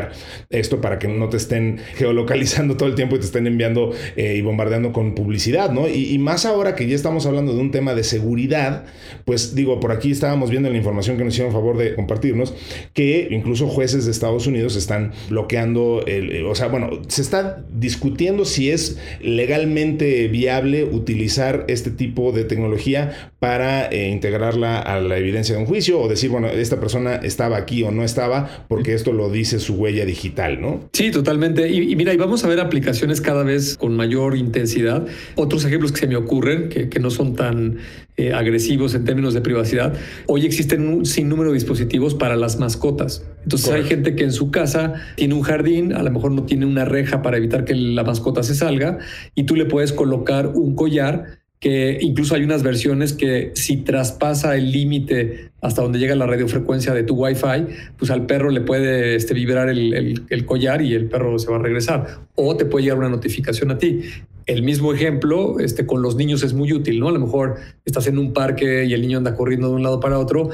esto 0.50 0.82
para 0.82 1.00
que 1.00 1.08
no 1.08 1.30
te 1.30 1.38
estén 1.38 1.80
geolocalizando 1.96 2.78
todo 2.78 2.90
el 2.90 2.96
tiempo 2.96 3.16
y 3.16 3.20
te 3.20 3.26
estén 3.26 3.48
enviando 3.48 3.92
eh, 4.16 4.36
y 4.38 4.42
bombardeando 4.42 4.94
con 4.94 5.16
publicidad, 5.16 5.72
¿no? 5.72 5.88
Y, 5.88 6.18
más 6.20 6.46
ahora 6.46 6.76
que 6.76 6.88
ya 6.88 6.96
estamos 6.96 7.26
hablando 7.26 7.54
de 7.54 7.60
un 7.60 7.72
tema 7.72 7.96
de 7.96 8.04
seguridad, 8.04 8.86
pues 9.26 9.56
digo, 9.56 9.80
por 9.80 9.92
aquí 9.92 10.12
estábamos 10.12 10.50
viendo 10.50 10.70
la 10.70 10.78
información 10.78 11.18
que 11.18 11.24
nos 11.24 11.34
hicieron 11.34 11.54
favor 11.54 11.78
de 11.78 11.96
compartirnos, 11.96 12.54
que 12.94 13.30
incluso 13.32 13.68
jueces 13.68 14.06
de 14.06 14.12
Estados 14.12 14.48
Unidos 14.48 14.76
están 14.76 15.14
bloqueando, 15.30 16.04
eh, 16.06 16.44
o 16.44 16.56
sea, 16.56 16.68
bueno, 16.68 16.90
se 17.08 17.22
está 17.22 17.64
discutiendo 17.72 18.44
si 18.44 18.70
es 18.70 19.00
legalmente 19.22 20.28
viable 20.28 20.84
utilizar 20.84 21.66
este 21.68 21.90
tipo 21.90 22.32
de 22.32 22.44
tecnología 22.44 23.32
para 23.40 23.88
eh, 23.88 24.10
integrarla 24.10 24.80
a 24.80 25.00
la 25.00 25.18
evidencia 25.18 25.56
de 25.56 25.62
un 25.62 25.68
juicio 25.68 26.00
o 26.00 26.08
decir, 26.08 26.30
bueno, 26.30 26.48
esta 26.48 26.80
persona 26.80 27.16
estaba 27.16 27.58
aquí 27.58 27.84
o 27.84 27.92
no 27.92 28.04
estaba 28.04 28.66
porque 28.68 28.94
esto 28.94 29.14
lo 29.14 29.30
dice 29.30 29.60
su 29.60 29.76
huella 29.90 30.06
digital, 30.06 30.62
¿no? 30.62 30.90
Sí, 30.94 31.10
totalmente. 31.12 31.70
Y, 31.70 31.96
mira, 31.96 32.14
y 32.14 32.18
vamos 32.18 32.44
a 32.44 32.48
ver 32.48 32.60
aplicaciones 32.60 33.22
cada 33.22 33.44
vez 33.44 33.76
con 33.78 33.96
mayor 33.96 34.38
intensidad. 34.38 35.08
Otros 35.36 35.66
ejemplos 35.66 35.92
que 35.92 36.00
se 36.00 36.08
me 36.08 36.16
ocurren, 36.16 36.70
que, 36.70 37.00
no 37.00 37.10
son 37.10 37.34
tan 37.34 37.78
eh, 38.18 38.34
agresivos 38.34 38.94
en 38.94 39.06
términos 39.06 39.34
de 39.34 39.42
privacidad. 39.42 39.94
Hoy 40.28 40.46
existen 40.46 40.88
un 40.88 41.06
sinnúmero 41.06 41.52
de 41.52 41.56
dispositivos 41.56 42.14
para 42.14 42.36
las 42.36 42.60
mascotas. 42.60 43.26
Entonces 43.44 43.72
hay 43.72 43.84
gente 43.84 44.16
que 44.16 44.26
en 44.26 44.34
su 44.34 44.52
casa 44.52 44.94
tiene 45.16 45.34
un 45.34 45.42
jardín, 45.42 45.94
a 45.94 46.04
lo 46.04 46.12
mejor 46.12 46.32
no 46.32 46.44
tiene 46.44 46.66
una 46.66 46.86
reja 46.86 47.22
para 47.22 47.38
evitar 47.38 47.66
que 47.66 47.74
la 47.74 48.04
mascota 48.04 48.44
se 48.44 48.54
salga, 48.54 49.00
y 49.34 49.44
tú 49.44 49.56
le 49.56 49.66
puedes 49.66 49.94
colocar 49.94 50.48
un 50.48 50.76
collar 50.76 51.39
que 51.60 51.98
incluso 52.02 52.36
hay 52.36 52.44
unas 52.44 52.64
versiones 52.64 53.12
que 53.12 53.52
si 53.54 53.78
traspasa 53.78 54.56
el 54.56 54.72
límite 54.72 55.52
hasta 55.62 55.82
donde 55.82 56.00
llega 56.00 56.16
la 56.16 56.26
radiofrecuencia 56.26 56.94
de 56.94 57.04
tu 57.04 57.16
Wi-Fi, 57.16 57.68
pues 57.98 58.12
al 58.12 58.26
perro 58.26 58.50
le 58.50 58.62
puede 58.62 59.16
este, 59.16 59.34
vibrar 59.34 59.68
el, 59.68 60.24
el, 60.30 60.46
collar 60.46 60.82
y 60.82 60.94
el 60.94 61.10
perro 61.10 61.38
se 61.38 61.52
va 61.52 61.58
a 61.58 61.62
regresar. 61.62 62.22
O 62.36 62.56
te 62.56 62.64
puede 62.64 62.84
llegar 62.84 63.00
una 63.00 63.10
notificación 63.10 63.72
a 63.72 63.78
ti. 63.78 64.02
El 64.46 64.64
mismo 64.64 64.94
ejemplo 64.94 65.60
este, 65.60 65.86
con 65.86 66.02
los 66.02 66.16
niños 66.16 66.44
es 66.44 66.54
muy 66.54 66.72
útil, 66.72 67.00
¿no? 67.00 67.10
A 67.10 67.12
lo 67.12 67.20
mejor 67.20 67.58
estás 67.84 68.08
en 68.08 68.18
un 68.18 68.32
parque 68.32 68.86
y 68.86 68.94
el 68.94 69.02
niño 69.02 69.18
anda 69.18 69.36
corriendo 69.36 69.68
de 69.68 69.76
un 69.76 69.84
lado 69.84 70.00
para 70.00 70.18
otro, 70.18 70.50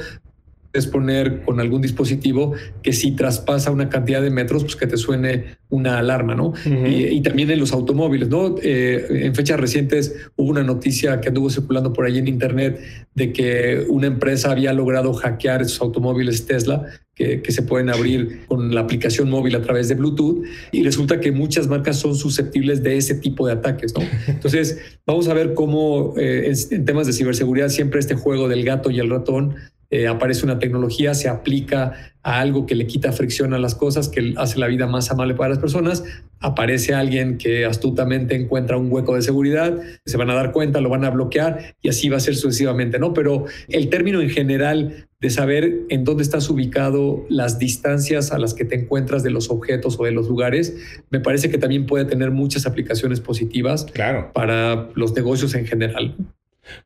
es 0.76 0.86
poner 0.86 1.42
con 1.42 1.60
algún 1.60 1.82
dispositivo 1.82 2.54
que 2.82 2.92
si 2.92 3.12
traspasa 3.12 3.70
una 3.70 3.88
cantidad 3.88 4.22
de 4.22 4.30
metros, 4.30 4.64
pues 4.64 4.76
que 4.76 4.86
te 4.86 4.96
suene 4.96 5.56
una 5.68 5.98
alarma, 5.98 6.34
¿no? 6.34 6.52
y, 6.64 7.20
también 7.22 7.50
en 7.50 7.58
los 7.58 7.72
automóviles, 7.72 8.28
¿no? 8.28 8.54
Eh, 8.62 9.24
en 9.26 9.34
fechas 9.34 9.58
recientes 9.58 10.14
hubo 10.36 10.50
una 10.50 10.62
noticia 10.62 11.20
que 11.20 11.28
anduvo 11.28 11.50
circulando 11.50 11.92
por 11.92 12.06
ahí 12.06 12.18
en 12.18 12.28
internet 12.28 12.80
de 13.14 13.32
que 13.32 13.84
una 13.88 14.06
empresa 14.06 14.52
había 14.52 14.72
logrado 14.72 15.12
hackear 15.12 15.62
esos 15.62 15.80
automóviles 15.80 16.46
Tesla 16.46 16.86
que, 17.16 17.42
se 17.48 17.62
pueden 17.62 17.88
abrir 17.88 18.46
con 18.46 18.74
la 18.74 18.82
aplicación 18.82 19.30
móvil 19.30 19.56
a 19.56 19.62
través 19.62 19.88
de 19.88 19.94
Bluetooth 19.94 20.44
y 20.70 20.82
resulta 20.84 21.18
que 21.18 21.32
muchas 21.32 21.66
marcas 21.66 21.96
son 21.96 22.14
susceptibles 22.14 22.82
de 22.82 22.98
ese 22.98 23.14
tipo 23.14 23.46
de 23.46 23.54
ataques, 23.54 23.94
¿no? 23.94 24.04
Entonces, 24.28 24.78
vamos 25.06 25.26
a 25.28 25.34
ver 25.34 25.54
cómo 25.54 26.12
eh, 26.18 26.52
en 26.70 26.84
temas 26.84 27.06
de 27.06 27.14
ciberseguridad 27.14 27.70
siempre 27.70 28.00
este 28.00 28.14
juego 28.14 28.48
del 28.48 28.64
gato 28.64 28.90
y 28.90 29.00
el 29.00 29.08
ratón 29.08 29.56
eh, 29.90 30.08
aparece 30.08 30.44
una 30.44 30.58
tecnología, 30.58 31.14
se 31.14 31.28
aplica 31.28 31.92
a 32.22 32.40
algo 32.40 32.66
que 32.66 32.74
le 32.74 32.88
quita 32.88 33.12
fricción 33.12 33.54
a 33.54 33.58
las 33.58 33.76
cosas, 33.76 34.08
que 34.08 34.34
hace 34.36 34.58
la 34.58 34.66
vida 34.66 34.88
más 34.88 35.10
amable 35.12 35.34
para 35.34 35.50
las 35.50 35.58
personas, 35.58 36.02
aparece 36.40 36.92
alguien 36.92 37.38
que 37.38 37.64
astutamente 37.64 38.34
encuentra 38.34 38.76
un 38.76 38.90
hueco 38.90 39.14
de 39.14 39.22
seguridad, 39.22 39.78
se 40.04 40.16
van 40.16 40.30
a 40.30 40.34
dar 40.34 40.50
cuenta, 40.50 40.80
lo 40.80 40.88
van 40.88 41.04
a 41.04 41.10
bloquear 41.10 41.76
y 41.82 41.88
así 41.88 42.08
va 42.08 42.16
a 42.16 42.20
ser 42.20 42.34
sucesivamente, 42.34 42.98
¿no? 42.98 43.14
Pero 43.14 43.44
el 43.68 43.88
término 43.90 44.20
en 44.20 44.30
general 44.30 45.06
de 45.20 45.30
saber 45.30 45.82
en 45.88 46.04
dónde 46.04 46.24
estás 46.24 46.50
ubicado, 46.50 47.24
las 47.28 47.58
distancias 47.58 48.32
a 48.32 48.38
las 48.38 48.54
que 48.54 48.64
te 48.64 48.74
encuentras 48.74 49.22
de 49.22 49.30
los 49.30 49.48
objetos 49.48 49.96
o 49.98 50.04
de 50.04 50.10
los 50.10 50.28
lugares, 50.28 50.76
me 51.10 51.20
parece 51.20 51.48
que 51.48 51.58
también 51.58 51.86
puede 51.86 52.04
tener 52.04 52.32
muchas 52.32 52.66
aplicaciones 52.66 53.20
positivas 53.20 53.86
claro. 53.92 54.32
para 54.34 54.88
los 54.94 55.14
negocios 55.14 55.54
en 55.54 55.66
general. 55.66 56.16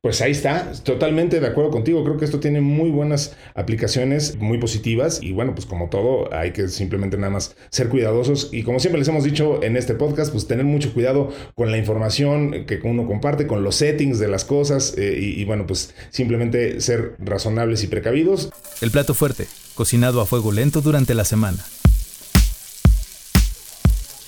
Pues 0.01 0.21
ahí 0.21 0.33
está, 0.33 0.73
totalmente 0.85 1.41
de 1.41 1.47
acuerdo 1.47 1.71
contigo. 1.71 2.05
Creo 2.05 2.17
que 2.17 2.25
esto 2.25 2.41
tiene 2.41 2.61
muy 2.61 2.91
buenas 2.91 3.37
aplicaciones, 3.55 4.37
muy 4.37 4.59
positivas. 4.59 5.21
Y 5.23 5.33
bueno, 5.33 5.55
pues 5.55 5.67
como 5.67 5.89
todo, 5.89 6.33
hay 6.33 6.53
que 6.53 6.69
simplemente 6.69 7.17
nada 7.17 7.31
más 7.31 7.57
ser 7.71 7.89
cuidadosos. 7.89 8.51
Y 8.53 8.63
como 8.63 8.81
siempre 8.81 8.99
les 8.99 9.09
hemos 9.09 9.25
dicho 9.25 9.63
en 9.63 9.77
este 9.77 9.95
podcast, 9.95 10.33
pues 10.33 10.47
tener 10.47 10.65
mucho 10.65 10.93
cuidado 10.93 11.33
con 11.55 11.71
la 11.71 11.79
información 11.79 12.65
que 12.67 12.81
uno 12.83 13.07
comparte, 13.07 13.47
con 13.47 13.63
los 13.63 13.77
settings 13.77 14.19
de 14.19 14.29
las 14.29 14.45
cosas. 14.45 14.95
Eh, 14.97 15.19
y, 15.21 15.41
y 15.41 15.45
bueno, 15.45 15.67
pues 15.67 15.95
simplemente 16.11 16.81
ser 16.81 17.15
razonables 17.19 17.83
y 17.85 17.87
precavidos. 17.87 18.51
El 18.81 18.91
plato 18.91 19.15
fuerte, 19.15 19.47
cocinado 19.75 20.21
a 20.21 20.27
fuego 20.27 20.53
lento 20.53 20.81
durante 20.81 21.15
la 21.15 21.25
semana. 21.25 21.59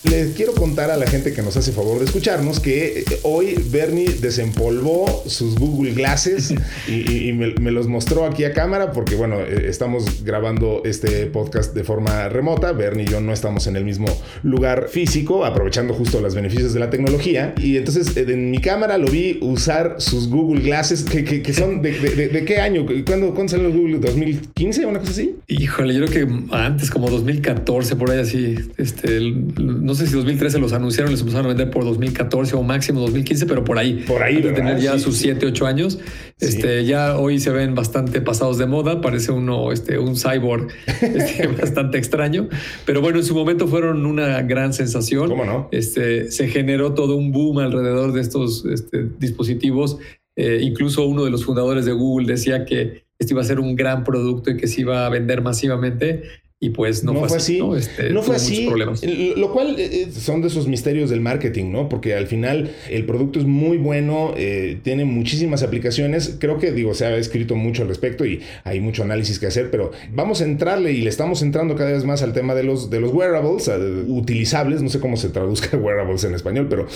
Les 0.05 0.35
quiero 0.35 0.53
contar 0.53 0.91
a 0.91 0.97
la 0.97 1.07
gente 1.07 1.33
que 1.33 1.43
nos 1.43 1.57
hace 1.57 1.71
favor 1.71 2.01
de 2.01 2.07
escucharnos 2.07 2.59
que 2.59 2.99
eh, 2.99 3.05
hoy 3.23 3.55
Bernie 3.71 4.09
desempolvó 4.21 5.23
sus 5.27 5.55
Google 5.55 5.93
Glasses 5.93 6.53
y, 6.89 7.33
me, 7.33 7.71
los 7.71 7.87
mostró 7.87 8.27
aquí 8.27 8.43
a 8.43 8.53
cámara 8.53 8.91
porque, 8.91 9.15
bueno, 9.15 9.41
eh, 9.41 9.67
estamos 9.69 10.25
grabando 10.25 10.83
este 10.85 11.27
podcast 11.27 11.73
de 11.73 11.85
forma 11.85 12.29
remota. 12.29 12.73
Bernie 12.73 13.05
y 13.05 13.13
yo 13.13 13.21
no 13.21 13.33
estamos 13.33 13.69
en 13.69 13.77
el 13.77 13.85
mismo 13.85 14.07
lugar 14.43 14.89
físico, 14.89 15.45
aprovechando 15.45 15.95
justo 15.95 16.21
los 16.21 16.35
beneficios 16.35 16.75
de 16.75 16.81
la 16.81 16.91
tecnología. 16.91 17.55
Y 17.59 17.77
entonces 17.77 18.17
eh, 18.17 18.27
en 18.29 18.51
mi 18.51 18.59
cámara 18.59 18.99
lo 18.99 19.07
vi 19.07 19.39
usar 19.41 19.97
sus 19.99 20.29
Google 20.29 20.63
Glasses, 20.63 21.05
que, 21.05 21.55
son 21.55 21.81
de, 21.81 22.45
qué 22.45 22.59
año? 22.59 22.85
¿Cuándo, 23.07 23.35
¿Cuándo 23.35 23.53
salió 23.53 23.71
Google? 23.71 24.01
¿2015? 24.01 24.85
¿Una 24.85 24.99
cosa 24.99 25.13
así? 25.13 25.37
Híjole, 25.47 25.95
yo 25.95 26.07
creo 26.07 26.27
que 26.27 26.57
antes, 26.57 26.91
como 26.91 27.09
2014, 27.09 27.95
por 27.95 28.11
ahí 28.11 28.19
así. 28.19 28.57
Este, 28.77 29.21
no 29.21 29.92
sé 29.95 30.07
si 30.07 30.15
2013 30.15 30.59
los 30.59 30.73
anunciaron, 30.73 31.11
les 31.11 31.21
empezaron 31.21 31.47
a 31.47 31.49
vender 31.49 31.71
por 31.71 31.85
2014 31.85 32.57
o 32.57 32.63
máximo 32.63 33.01
2015, 33.01 33.47
pero 33.47 33.65
por 33.65 33.79
ahí. 33.79 34.05
Por 34.07 34.23
ahí. 34.23 34.41
De 34.41 34.53
tener 34.53 34.79
ya 34.79 34.99
sus 34.99 35.17
7, 35.17 35.47
8 35.47 35.67
años. 35.67 35.99
Este, 36.41 36.85
ya 36.85 37.17
hoy 37.17 37.39
se 37.39 37.51
ven 37.51 37.75
bastante 37.75 38.21
pasados 38.21 38.59
de 38.59 38.67
moda. 38.67 39.01
Parece 39.01 39.33
uno, 39.33 39.73
este, 39.73 39.99
un 39.99 40.17
cyborg 40.17 40.69
este, 41.03 41.47
bastante 41.49 41.99
extraño. 41.99 42.49
Pero 42.85 43.01
bueno, 43.01 43.19
en 43.19 43.25
su 43.25 43.35
momento 43.35 43.69
fueron 43.69 44.07
una 44.07 44.43
gran 44.43 44.73
sensación. 44.73 45.29
¿Cómo 45.29 45.45
no? 45.45 45.69
Este, 45.73 46.31
se 46.31 46.49
generó 46.49 46.95
todo 46.95 47.17
un 47.17 47.33
boom 47.33 47.59
alrededor 47.59 48.13
de 48.13 48.21
estos 48.21 48.65
este, 48.65 49.09
dispositivos. 49.19 49.99
Eh, 50.37 50.61
incluso 50.63 51.05
uno 51.07 51.25
de 51.25 51.31
los 51.31 51.45
fundadores 51.45 51.85
de 51.85 51.93
Google 51.93 52.27
decía 52.27 52.65
que 52.65 53.05
este 53.19 53.35
iba 53.35 53.43
a 53.43 53.45
ser 53.45 53.61
un 53.61 53.77
gran 53.77 54.03
producto 54.03 54.51
y 54.51 54.57
que 54.57 54.67
se 54.67 54.81
iba 54.81 55.07
a 55.07 55.09
vender 55.11 55.43
masivamente 55.43 56.23
y 56.63 56.71
pues 56.71 57.03
no, 57.03 57.13
fue, 57.27 57.39
así. 57.39 57.59
No, 57.59 57.77
este, 57.77 58.11
no 58.11 58.23
fue 58.23 58.37
así. 58.37 58.71
Lo 59.37 59.53
cual 59.53 59.75
eh, 59.81 60.05
eh, 60.05 60.09
son 60.13 60.43
de 60.43 60.47
esos 60.47 60.69
misterios 60.69 61.11
del 61.11 61.21
marketing, 61.21 61.73
¿no? 61.73 61.89
Porque 61.89 62.15
al 62.15 62.29
final 62.29 62.71
el 62.89 63.05
producto 63.05 63.41
es 63.41 63.47
muy 63.47 63.79
bueno, 63.79 64.33
eh, 64.37 64.79
tiene 64.85 65.05
muchísimas 65.05 65.65
aplicaciones. 65.65 66.37
Creo 66.39 66.59
que, 66.59 66.71
digo, 66.71 66.95
se 66.95 67.05
ha 67.05 67.17
escrito 67.17 67.57
mucho 67.57 67.83
al 67.83 67.89
respecto 67.89 68.25
y 68.25 68.43
hay 68.63 68.79
mucho 68.79 69.03
análisis 69.03 69.41
que 69.41 69.49
hacer, 69.49 69.73
pero 69.73 69.91
vamos 70.15 70.41
a 70.41 70.45
entrarle 70.45 70.93
y 70.93 71.01
le 71.01 71.11
estamos 71.11 71.43
entrando 71.43 71.75
cada 71.75 71.91
vez 71.91 72.05
más 72.05 72.23
al 72.23 72.33
tema 72.33 72.55
de 72.55 72.63
los, 72.63 72.91
de 72.91 73.01
los 73.01 73.13
wearables, 73.13 73.69
utilizables. 74.07 74.83
No 74.83 74.89
sé 74.89 75.01
cómo 75.01 75.17
se 75.17 75.31
traduzca 75.31 75.77
wearables 75.77 76.23
en 76.23 76.37
español, 76.37 76.69
pero 76.71 76.87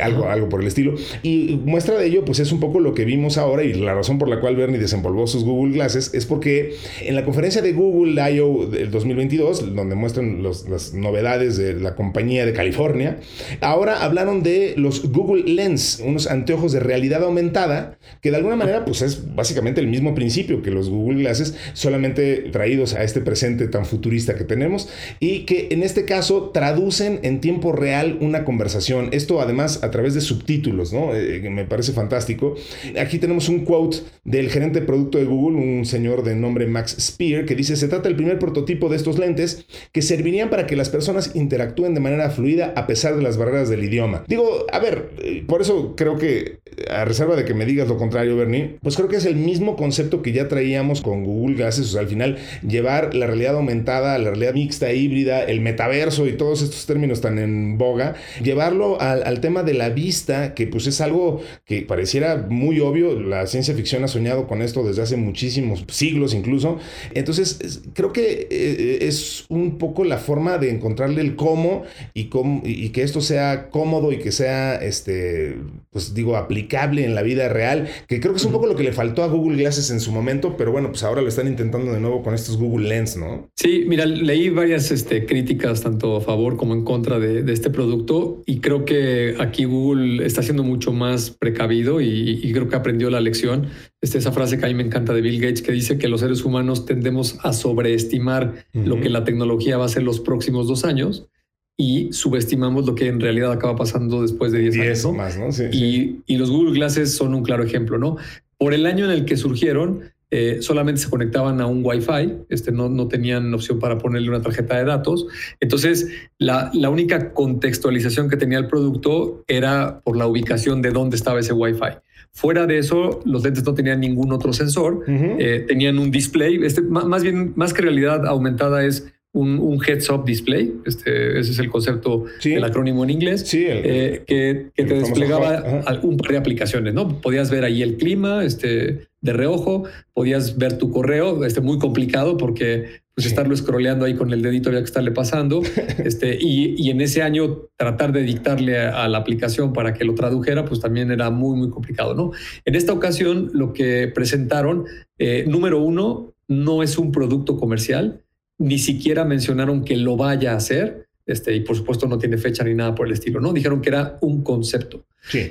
algo, 0.00 0.28
algo 0.28 0.48
por 0.48 0.60
el 0.60 0.68
estilo. 0.68 0.94
Y 1.24 1.58
muestra 1.64 1.98
de 1.98 2.06
ello, 2.06 2.24
pues 2.24 2.38
es 2.38 2.52
un 2.52 2.60
poco 2.60 2.78
lo 2.78 2.94
que 2.94 3.04
vimos 3.04 3.36
ahora 3.36 3.64
y 3.64 3.72
la 3.72 3.96
razón 3.96 4.20
por 4.20 4.28
la 4.28 4.38
cual 4.38 4.54
Bernie 4.54 4.78
desempolvó 4.78 5.26
sus 5.26 5.42
Google 5.42 5.74
Glasses 5.74 6.14
es 6.14 6.24
porque 6.24 6.76
en 7.00 7.16
la 7.16 7.24
conferencia 7.24 7.62
de 7.62 7.72
Google 7.72 8.22
I.O. 8.32 8.66
del 8.66 8.92
2022, 9.08 9.74
donde 9.74 9.94
muestran 9.94 10.42
las 10.42 10.94
novedades 10.94 11.56
de 11.56 11.74
la 11.74 11.94
compañía 11.94 12.44
de 12.46 12.52
California. 12.52 13.18
Ahora 13.60 14.04
hablaron 14.04 14.42
de 14.42 14.74
los 14.76 15.10
Google 15.10 15.44
Lens, 15.44 16.02
unos 16.04 16.26
anteojos 16.26 16.72
de 16.72 16.80
realidad 16.80 17.22
aumentada, 17.24 17.98
que 18.20 18.30
de 18.30 18.36
alguna 18.36 18.56
manera 18.56 18.84
pues 18.84 19.02
es 19.02 19.34
básicamente 19.34 19.80
el 19.80 19.86
mismo 19.86 20.14
principio 20.14 20.62
que 20.62 20.70
los 20.70 20.88
Google 20.88 21.20
Glasses, 21.20 21.54
solamente 21.72 22.50
traídos 22.52 22.94
a 22.94 23.02
este 23.02 23.20
presente 23.20 23.68
tan 23.68 23.86
futurista 23.86 24.34
que 24.34 24.44
tenemos 24.44 24.88
y 25.20 25.40
que 25.40 25.68
en 25.70 25.82
este 25.82 26.04
caso 26.04 26.50
traducen 26.50 27.20
en 27.22 27.40
tiempo 27.40 27.72
real 27.72 28.18
una 28.20 28.44
conversación. 28.44 29.08
Esto 29.12 29.40
además 29.40 29.82
a 29.82 29.90
través 29.90 30.14
de 30.14 30.20
subtítulos, 30.20 30.92
¿no? 30.92 31.14
Eh, 31.14 31.48
me 31.50 31.64
parece 31.64 31.92
fantástico. 31.92 32.54
Aquí 33.00 33.18
tenemos 33.18 33.48
un 33.48 33.64
quote 33.64 33.98
del 34.24 34.50
gerente 34.50 34.80
de 34.80 34.86
producto 34.86 35.18
de 35.18 35.24
Google, 35.24 35.58
un 35.58 35.84
señor 35.84 36.22
de 36.24 36.34
nombre 36.34 36.66
Max 36.66 36.96
Spear, 37.00 37.44
que 37.44 37.54
dice, 37.54 37.76
se 37.76 37.88
trata 37.88 38.08
del 38.08 38.16
primer 38.16 38.38
prototipo 38.38 38.88
de 38.88 38.96
estos 38.98 39.18
lentes 39.18 39.64
que 39.92 40.02
servirían 40.02 40.50
para 40.50 40.66
que 40.66 40.76
las 40.76 40.90
personas 40.90 41.34
interactúen 41.34 41.94
de 41.94 42.00
manera 42.00 42.30
fluida 42.30 42.72
a 42.76 42.86
pesar 42.86 43.16
de 43.16 43.22
las 43.22 43.36
barreras 43.36 43.68
del 43.68 43.84
idioma. 43.84 44.24
Digo, 44.28 44.66
a 44.70 44.78
ver, 44.78 45.10
eh, 45.22 45.44
por 45.46 45.62
eso 45.62 45.94
creo 45.96 46.18
que, 46.18 46.58
a 46.90 47.04
reserva 47.04 47.36
de 47.36 47.44
que 47.44 47.54
me 47.54 47.66
digas 47.66 47.88
lo 47.88 47.96
contrario, 47.96 48.36
Bernie, 48.36 48.76
pues 48.82 48.96
creo 48.96 49.08
que 49.08 49.16
es 49.16 49.24
el 49.24 49.36
mismo 49.36 49.76
concepto 49.76 50.22
que 50.22 50.32
ya 50.32 50.48
traíamos 50.48 51.00
con 51.00 51.24
Google 51.24 51.56
Glasses, 51.56 51.96
al 51.96 52.08
final 52.08 52.38
llevar 52.66 53.14
la 53.14 53.26
realidad 53.26 53.54
aumentada, 53.56 54.18
la 54.18 54.30
realidad 54.30 54.54
mixta, 54.54 54.92
híbrida, 54.92 55.42
el 55.42 55.60
metaverso 55.60 56.26
y 56.26 56.32
todos 56.32 56.62
estos 56.62 56.86
términos 56.86 57.20
tan 57.20 57.38
en 57.38 57.78
boga, 57.78 58.14
llevarlo 58.42 59.00
al, 59.00 59.22
al 59.24 59.40
tema 59.40 59.62
de 59.62 59.74
la 59.74 59.88
vista, 59.88 60.54
que 60.54 60.66
pues 60.66 60.86
es 60.86 61.00
algo 61.00 61.40
que 61.64 61.82
pareciera 61.82 62.46
muy 62.48 62.80
obvio, 62.80 63.18
la 63.18 63.46
ciencia 63.46 63.74
ficción 63.74 64.04
ha 64.04 64.08
soñado 64.08 64.46
con 64.46 64.62
esto 64.62 64.84
desde 64.84 65.02
hace 65.02 65.16
muchísimos 65.16 65.84
siglos 65.88 66.34
incluso, 66.34 66.78
entonces 67.14 67.80
creo 67.94 68.12
que 68.12 68.48
eh, 68.50 68.87
es 68.96 69.44
un 69.48 69.78
poco 69.78 70.04
la 70.04 70.18
forma 70.18 70.58
de 70.58 70.70
encontrarle 70.70 71.20
el 71.20 71.36
cómo 71.36 71.84
y, 72.14 72.30
y 72.64 72.88
que 72.90 73.02
esto 73.02 73.20
sea 73.20 73.70
cómodo 73.70 74.12
y 74.12 74.18
que 74.18 74.32
sea, 74.32 74.76
este, 74.76 75.56
pues 75.90 76.14
digo, 76.14 76.36
aplicable 76.36 77.04
en 77.04 77.14
la 77.14 77.22
vida 77.22 77.48
real, 77.48 77.88
que 78.06 78.20
creo 78.20 78.32
que 78.32 78.38
es 78.38 78.44
un 78.44 78.52
poco 78.52 78.66
lo 78.66 78.76
que 78.76 78.82
le 78.82 78.92
faltó 78.92 79.22
a 79.22 79.28
Google 79.28 79.58
Glasses 79.58 79.90
en 79.90 80.00
su 80.00 80.12
momento, 80.12 80.56
pero 80.56 80.72
bueno, 80.72 80.90
pues 80.90 81.02
ahora 81.02 81.22
lo 81.22 81.28
están 81.28 81.48
intentando 81.48 81.92
de 81.92 82.00
nuevo 82.00 82.22
con 82.22 82.34
estos 82.34 82.56
Google 82.56 82.88
Lens, 82.88 83.16
¿no? 83.16 83.50
Sí, 83.56 83.84
mira, 83.86 84.06
leí 84.06 84.50
varias 84.50 84.90
este, 84.90 85.26
críticas 85.26 85.82
tanto 85.82 86.16
a 86.16 86.20
favor 86.20 86.56
como 86.56 86.74
en 86.74 86.84
contra 86.84 87.18
de, 87.18 87.48
este 87.52 87.70
producto 87.70 88.42
y 88.46 88.60
creo 88.60 88.84
que 88.84 89.34
aquí 89.38 89.64
Google 89.64 90.24
está 90.24 90.42
siendo 90.42 90.62
mucho 90.62 90.92
más 90.92 91.30
precavido 91.30 92.00
y 92.00 92.52
creo 92.52 92.68
que 92.68 92.76
aprendió 92.76 93.10
la 93.10 93.20
lección. 93.20 93.68
Este, 94.00 94.18
esa 94.18 94.30
frase 94.30 94.58
que 94.58 94.64
a 94.64 94.68
mí 94.68 94.74
me 94.74 94.84
encanta 94.84 95.12
de 95.12 95.20
Bill 95.20 95.40
Gates 95.40 95.60
que 95.60 95.72
dice 95.72 95.98
que 95.98 96.08
los 96.08 96.20
seres 96.20 96.44
humanos 96.44 96.86
tendemos 96.86 97.38
a 97.42 97.52
sobreestimar 97.52 98.66
lo 98.72 99.00
que 99.00 99.08
la 99.08 99.24
tecnología 99.24 99.76
va 99.76 99.86
a 99.86 99.88
ser 99.88 100.04
los 100.04 100.20
próximos 100.20 100.68
dos 100.68 100.84
años 100.84 101.28
y 101.76 102.12
subestimamos 102.12 102.86
lo 102.86 102.94
que 102.94 103.06
en 103.06 103.20
realidad 103.20 103.52
acaba 103.52 103.76
pasando 103.76 104.22
después 104.22 104.52
de 104.52 104.60
10 104.60 104.78
años. 104.78 105.12
más, 105.14 105.38
¿no? 105.38 105.48
y, 105.72 106.22
y, 106.26 106.36
los 106.36 106.50
Google 106.50 106.72
Glasses 106.72 107.14
son 107.14 107.34
un 107.34 107.44
claro 107.44 107.62
ejemplo, 107.62 107.98
¿no? 107.98 108.16
Por 108.56 108.74
el 108.74 108.84
año 108.84 109.04
en 109.04 109.12
el 109.12 109.24
que 109.24 109.36
surgieron, 109.36 110.00
eh, 110.30 110.58
solamente 110.60 111.00
se 111.00 111.08
conectaban 111.08 111.60
a 111.60 111.66
un 111.66 111.80
Wi-Fi, 111.82 112.34
este, 112.50 112.70
no, 112.70 112.88
no 112.88 113.08
tenían 113.08 113.54
opción 113.54 113.78
para 113.78 113.96
ponerle 113.96 114.28
una 114.28 114.42
tarjeta 114.42 114.76
de 114.76 114.84
datos. 114.84 115.26
Entonces, 115.60 116.08
la, 116.38 116.70
la, 116.74 116.90
única 116.90 117.32
contextualización 117.32 118.28
que 118.28 118.36
tenía 118.36 118.58
el 118.58 118.66
producto 118.66 119.44
era 119.46 120.00
por 120.04 120.16
la 120.16 120.26
ubicación 120.26 120.82
de 120.82 120.90
dónde 120.90 121.16
estaba 121.16 121.40
ese 121.40 121.54
Wi-Fi. 121.54 121.98
Fuera 122.32 122.66
de 122.66 122.78
eso, 122.78 123.20
los 123.24 123.42
lentes 123.42 123.64
no 123.64 123.74
tenían 123.74 124.00
ningún 124.00 124.32
otro 124.32 124.52
sensor, 124.52 125.04
eh, 125.08 125.64
tenían 125.66 125.98
un 125.98 126.10
display, 126.10 126.60
este, 126.62 126.82
más 126.82 127.22
bien, 127.22 127.52
más 127.56 127.72
que 127.72 127.82
realidad 127.82 128.26
aumentada 128.26 128.84
es 128.84 129.12
un, 129.32 129.80
heads-up 129.86 130.24
display, 130.24 130.74
este, 130.84 131.38
ese 131.38 131.52
es 131.52 131.58
el 131.58 131.68
concepto 131.68 132.24
del 132.42 132.64
acrónimo 132.64 133.04
en 133.04 133.10
inglés, 133.10 133.52
eh, 133.54 134.22
que, 134.26 134.70
te 134.74 134.84
desplegaba 134.84 135.82
un 136.02 136.16
par 136.16 136.32
de 136.32 136.38
aplicaciones, 136.38 136.94
¿no? 136.94 137.20
Podías 137.20 137.50
ver 137.50 137.64
ahí 137.64 137.82
el 137.82 137.96
clima 137.96 138.44
este, 138.44 139.08
de 139.20 139.32
reojo, 139.32 139.84
podías 140.12 140.58
ver 140.58 140.78
tu 140.78 140.90
correo, 140.90 141.44
este, 141.44 141.60
muy 141.60 141.78
complicado 141.78 142.36
porque 142.36 143.02
pues 143.18 143.26
estarlo 143.26 143.56
scrolleando 143.56 144.04
ahí 144.04 144.14
con 144.14 144.32
el 144.32 144.42
dedito 144.42 144.68
había 144.68 144.78
que 144.78 144.84
estarle 144.84 145.10
pasando, 145.10 145.60
este, 146.04 146.38
y, 146.40 146.88
en 146.88 147.00
ese 147.00 147.20
año 147.20 147.64
tratar 147.76 148.12
de 148.12 148.22
dictarle 148.22 148.78
a, 148.78 149.08
la 149.08 149.18
aplicación 149.18 149.72
para 149.72 149.92
que 149.92 150.04
lo 150.04 150.14
tradujera, 150.14 150.64
pues 150.64 150.78
también 150.78 151.10
era 151.10 151.28
muy, 151.28 151.58
muy 151.58 151.68
complicado, 151.68 152.14
¿no? 152.14 152.30
En 152.64 152.76
esta 152.76 152.92
ocasión 152.92 153.50
lo 153.52 153.72
que 153.72 154.06
presentaron, 154.06 154.84
eh, 155.18 155.44
número 155.48 155.82
uno, 155.82 156.32
no 156.46 156.84
es 156.84 156.96
un 156.96 157.10
producto 157.10 157.56
comercial, 157.56 158.22
ni 158.56 158.78
siquiera 158.78 159.24
mencionaron 159.24 159.82
que 159.82 159.96
lo 159.96 160.16
vaya 160.16 160.52
a 160.52 160.56
hacer, 160.58 161.07
este, 161.28 161.54
y 161.54 161.60
por 161.60 161.76
supuesto 161.76 162.08
no 162.08 162.18
tiene 162.18 162.38
fecha 162.38 162.64
ni 162.64 162.74
nada 162.74 162.94
por 162.94 163.06
el 163.06 163.12
estilo, 163.12 163.38
¿no? 163.38 163.52
Dijeron 163.52 163.82
que 163.82 163.90
era 163.90 164.16
un 164.22 164.42
concepto. 164.42 165.04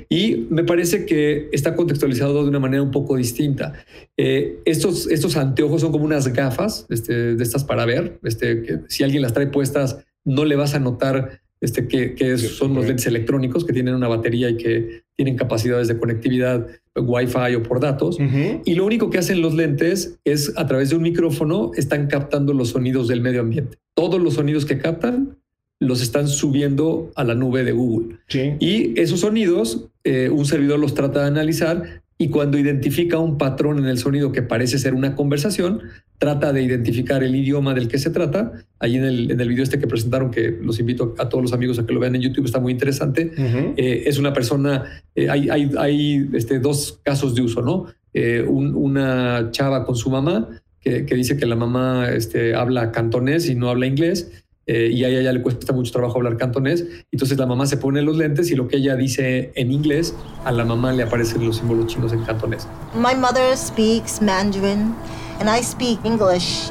Y 0.10 0.48
me 0.50 0.64
parece 0.64 1.06
que 1.06 1.50
está 1.52 1.76
contextualizado 1.76 2.42
de 2.42 2.50
una 2.50 2.60
manera 2.60 2.82
un 2.82 2.90
poco 2.90 3.16
distinta. 3.16 3.74
Eh, 4.18 4.60
estos, 4.66 5.08
estos 5.12 5.38
anteojos 5.38 5.82
son 5.82 5.92
como 5.92 6.04
unas 6.04 6.34
gafas 6.34 6.88
este, 6.90 7.36
de 7.36 7.44
estas 7.44 7.64
para 7.64 7.86
ver. 7.86 8.20
Este, 8.24 8.64
que 8.64 8.80
si 8.88 9.04
alguien 9.04 9.22
las 9.22 9.34
trae 9.34 9.48
puestas, 9.48 10.04
no 10.26 10.46
le 10.46 10.56
vas 10.56 10.74
a 10.74 10.80
notar 10.80 11.42
este, 11.62 11.88
que, 11.88 12.38
son 12.40 12.74
los 12.74 12.88
lentes 12.88 13.06
electrónicos 13.06 13.66
que 13.66 13.74
tienen 13.74 13.94
una 13.94 14.08
batería 14.08 14.50
y 14.50 14.58
que 14.58 15.04
tienen 15.16 15.36
capacidades 15.36 15.88
de 15.88 15.98
conectividad 16.00 16.68
Wi-Fi 16.96 17.56
o 17.56 17.64
por 17.64 17.80
datos. 17.80 18.18
Y 18.66 18.74
lo 18.74 18.84
único 18.84 19.12
que 19.12 19.20
hacen 19.20 19.42
los 19.42 19.54
lentes 19.54 20.18
es 20.26 20.54
a 20.56 20.66
través 20.66 20.90
de 20.90 20.96
un 20.96 21.04
micrófono 21.04 21.72
están 21.76 22.08
captando 22.08 22.54
los 22.54 22.70
sonidos 22.70 23.08
del 23.08 23.22
medio 23.22 23.42
ambiente. 23.42 23.78
Todos 23.94 24.20
los 24.20 24.36
sonidos 24.36 24.66
que 24.66 24.80
captan 24.80 25.38
los 25.80 26.02
están 26.02 26.28
subiendo 26.28 27.12
a 27.16 27.24
la 27.24 27.36
nube 27.36 27.64
de 27.64 27.72
Google. 27.72 28.18
Y 28.60 29.00
esos 29.00 29.20
sonidos, 29.22 29.90
eh, 30.04 30.30
un 30.30 30.46
servidor 30.46 30.80
los 30.80 30.94
trata 30.94 31.22
de 31.22 31.28
analizar 31.28 32.02
y 32.20 32.30
cuando 32.30 32.58
identifica 32.58 33.20
un 33.20 33.38
patrón 33.38 33.78
en 33.78 33.86
el 33.86 34.00
sonido 34.00 34.32
que 34.32 34.42
parece 34.42 34.80
ser 34.80 34.96
una 34.96 35.16
conversación, 35.16 35.82
trata 36.18 36.52
de 36.52 36.64
identificar 36.64 37.24
el 37.24 37.36
idioma 37.36 37.76
del 37.76 37.88
que 37.88 38.00
se 38.00 38.10
trata. 38.10 38.54
Ahí 38.80 38.96
en 38.96 39.04
el, 39.04 39.32
en 39.32 39.40
el 39.40 39.50
video 39.50 39.64
este 39.64 39.78
que 39.78 39.86
presentaron, 39.86 40.32
que 40.32 40.58
los 40.62 40.80
invito 40.80 41.14
a 41.20 41.30
todos 41.30 41.44
los 41.44 41.54
amigos 41.54 41.78
a 41.78 41.86
que 41.86 41.94
lo 41.94 42.00
vean 42.00 42.16
en 42.16 42.22
YouTube, 42.22 42.46
está 42.46 42.60
muy 42.60 42.72
interesante. 42.72 43.32
Eh, 43.78 44.04
es 44.08 44.18
una 44.18 44.34
persona, 44.34 45.04
eh, 45.14 45.30
hay, 45.30 45.50
hay, 45.50 45.72
hay 45.78 46.30
este, 46.34 46.60
dos 46.60 47.00
casos 47.04 47.36
de 47.36 47.44
uso, 47.44 47.62
¿no? 47.62 47.86
Eh, 48.14 48.42
una 48.42 49.50
chava 49.52 49.86
con 49.86 49.96
su 49.96 50.10
mamá 50.10 50.50
que, 50.80 51.06
que, 51.06 51.14
dice 51.14 51.38
que 51.38 51.46
la 51.46 51.56
mamá 51.56 52.10
este, 52.10 52.56
habla 52.56 52.92
cantonés 52.92 53.48
y 53.48 53.54
no 53.54 53.70
habla 53.70 53.86
inglés. 53.86 54.32
Y 54.68 55.04
a 55.04 55.10
ella 55.10 55.32
le 55.32 55.42
cuesta 55.42 55.72
mucho 55.74 55.92
trabajo 55.92 56.18
hablar 56.18 56.38
cantonés. 56.38 56.86
Entonces 57.12 57.38
la 57.38 57.46
mamá 57.46 57.66
se 57.66 57.78
pone 57.78 58.02
los 58.02 58.18
lentes 58.18 58.52
y 58.52 58.56
lo 58.56 58.68
que 58.68 58.78
ella 58.78 58.96
dice 58.96 59.52
en 59.56 59.72
inglés, 59.72 60.14
a 60.44 60.52
la 60.52 60.66
mamá 60.66 60.92
le 60.92 61.04
aparecen 61.04 61.46
los 61.46 61.58
símbolos 61.58 61.88
chinos 61.88 62.12
en 62.14 62.24
cantonés. 62.24 62.68
My 62.94 63.16
mother 63.16 63.56
speaks 63.56 64.22
Mandarin 64.22 64.94
and 65.40 65.50
I 65.50 65.64
speak 65.64 66.00
English, 66.04 66.70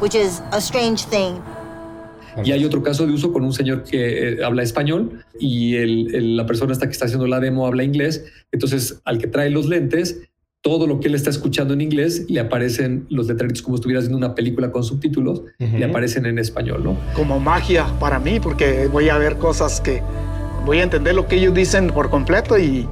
which 0.00 0.14
is 0.14 0.42
a 0.52 0.60
strange 0.60 1.04
thing. 1.06 1.40
Y 2.44 2.52
hay 2.52 2.64
otro 2.64 2.82
caso 2.82 3.06
de 3.06 3.12
uso 3.12 3.32
con 3.32 3.44
un 3.44 3.52
señor 3.52 3.82
que 3.82 4.34
eh, 4.34 4.44
habla 4.44 4.62
español 4.62 5.24
y 5.40 5.76
el, 5.76 6.36
la 6.36 6.44
persona 6.46 6.72
esta 6.72 6.86
que 6.86 6.92
está 6.92 7.06
haciendo 7.06 7.26
la 7.26 7.40
demo 7.40 7.66
habla 7.66 7.82
inglés. 7.82 8.24
Entonces, 8.52 9.00
al 9.04 9.18
que 9.18 9.26
trae 9.26 9.48
los 9.50 9.66
lentes, 9.66 10.20
todo 10.66 10.88
lo 10.88 10.98
que 10.98 11.06
él 11.06 11.14
está 11.14 11.30
escuchando 11.30 11.74
en 11.74 11.80
inglés 11.80 12.26
le 12.28 12.40
aparecen 12.40 13.06
los 13.08 13.28
letreritos 13.28 13.62
como 13.62 13.76
si 13.76 13.82
estuviera 13.82 14.00
haciendo 14.00 14.18
una 14.18 14.34
película 14.34 14.72
con 14.72 14.82
subtítulos, 14.82 15.42
le 15.60 15.84
aparecen 15.84 16.26
en 16.26 16.40
español, 16.40 16.82
¿no? 16.82 16.98
Como 17.14 17.38
magia 17.38 17.86
para 18.00 18.18
mí, 18.18 18.40
porque 18.40 18.88
voy 18.88 19.08
a 19.08 19.16
ver 19.16 19.36
cosas 19.36 19.80
que 19.80 20.02
voy 20.64 20.78
a 20.78 20.82
entender 20.82 21.14
lo 21.14 21.28
que 21.28 21.36
ellos 21.36 21.54
dicen 21.54 21.86
por 21.86 22.10
completo 22.10 22.58
y 22.58 22.84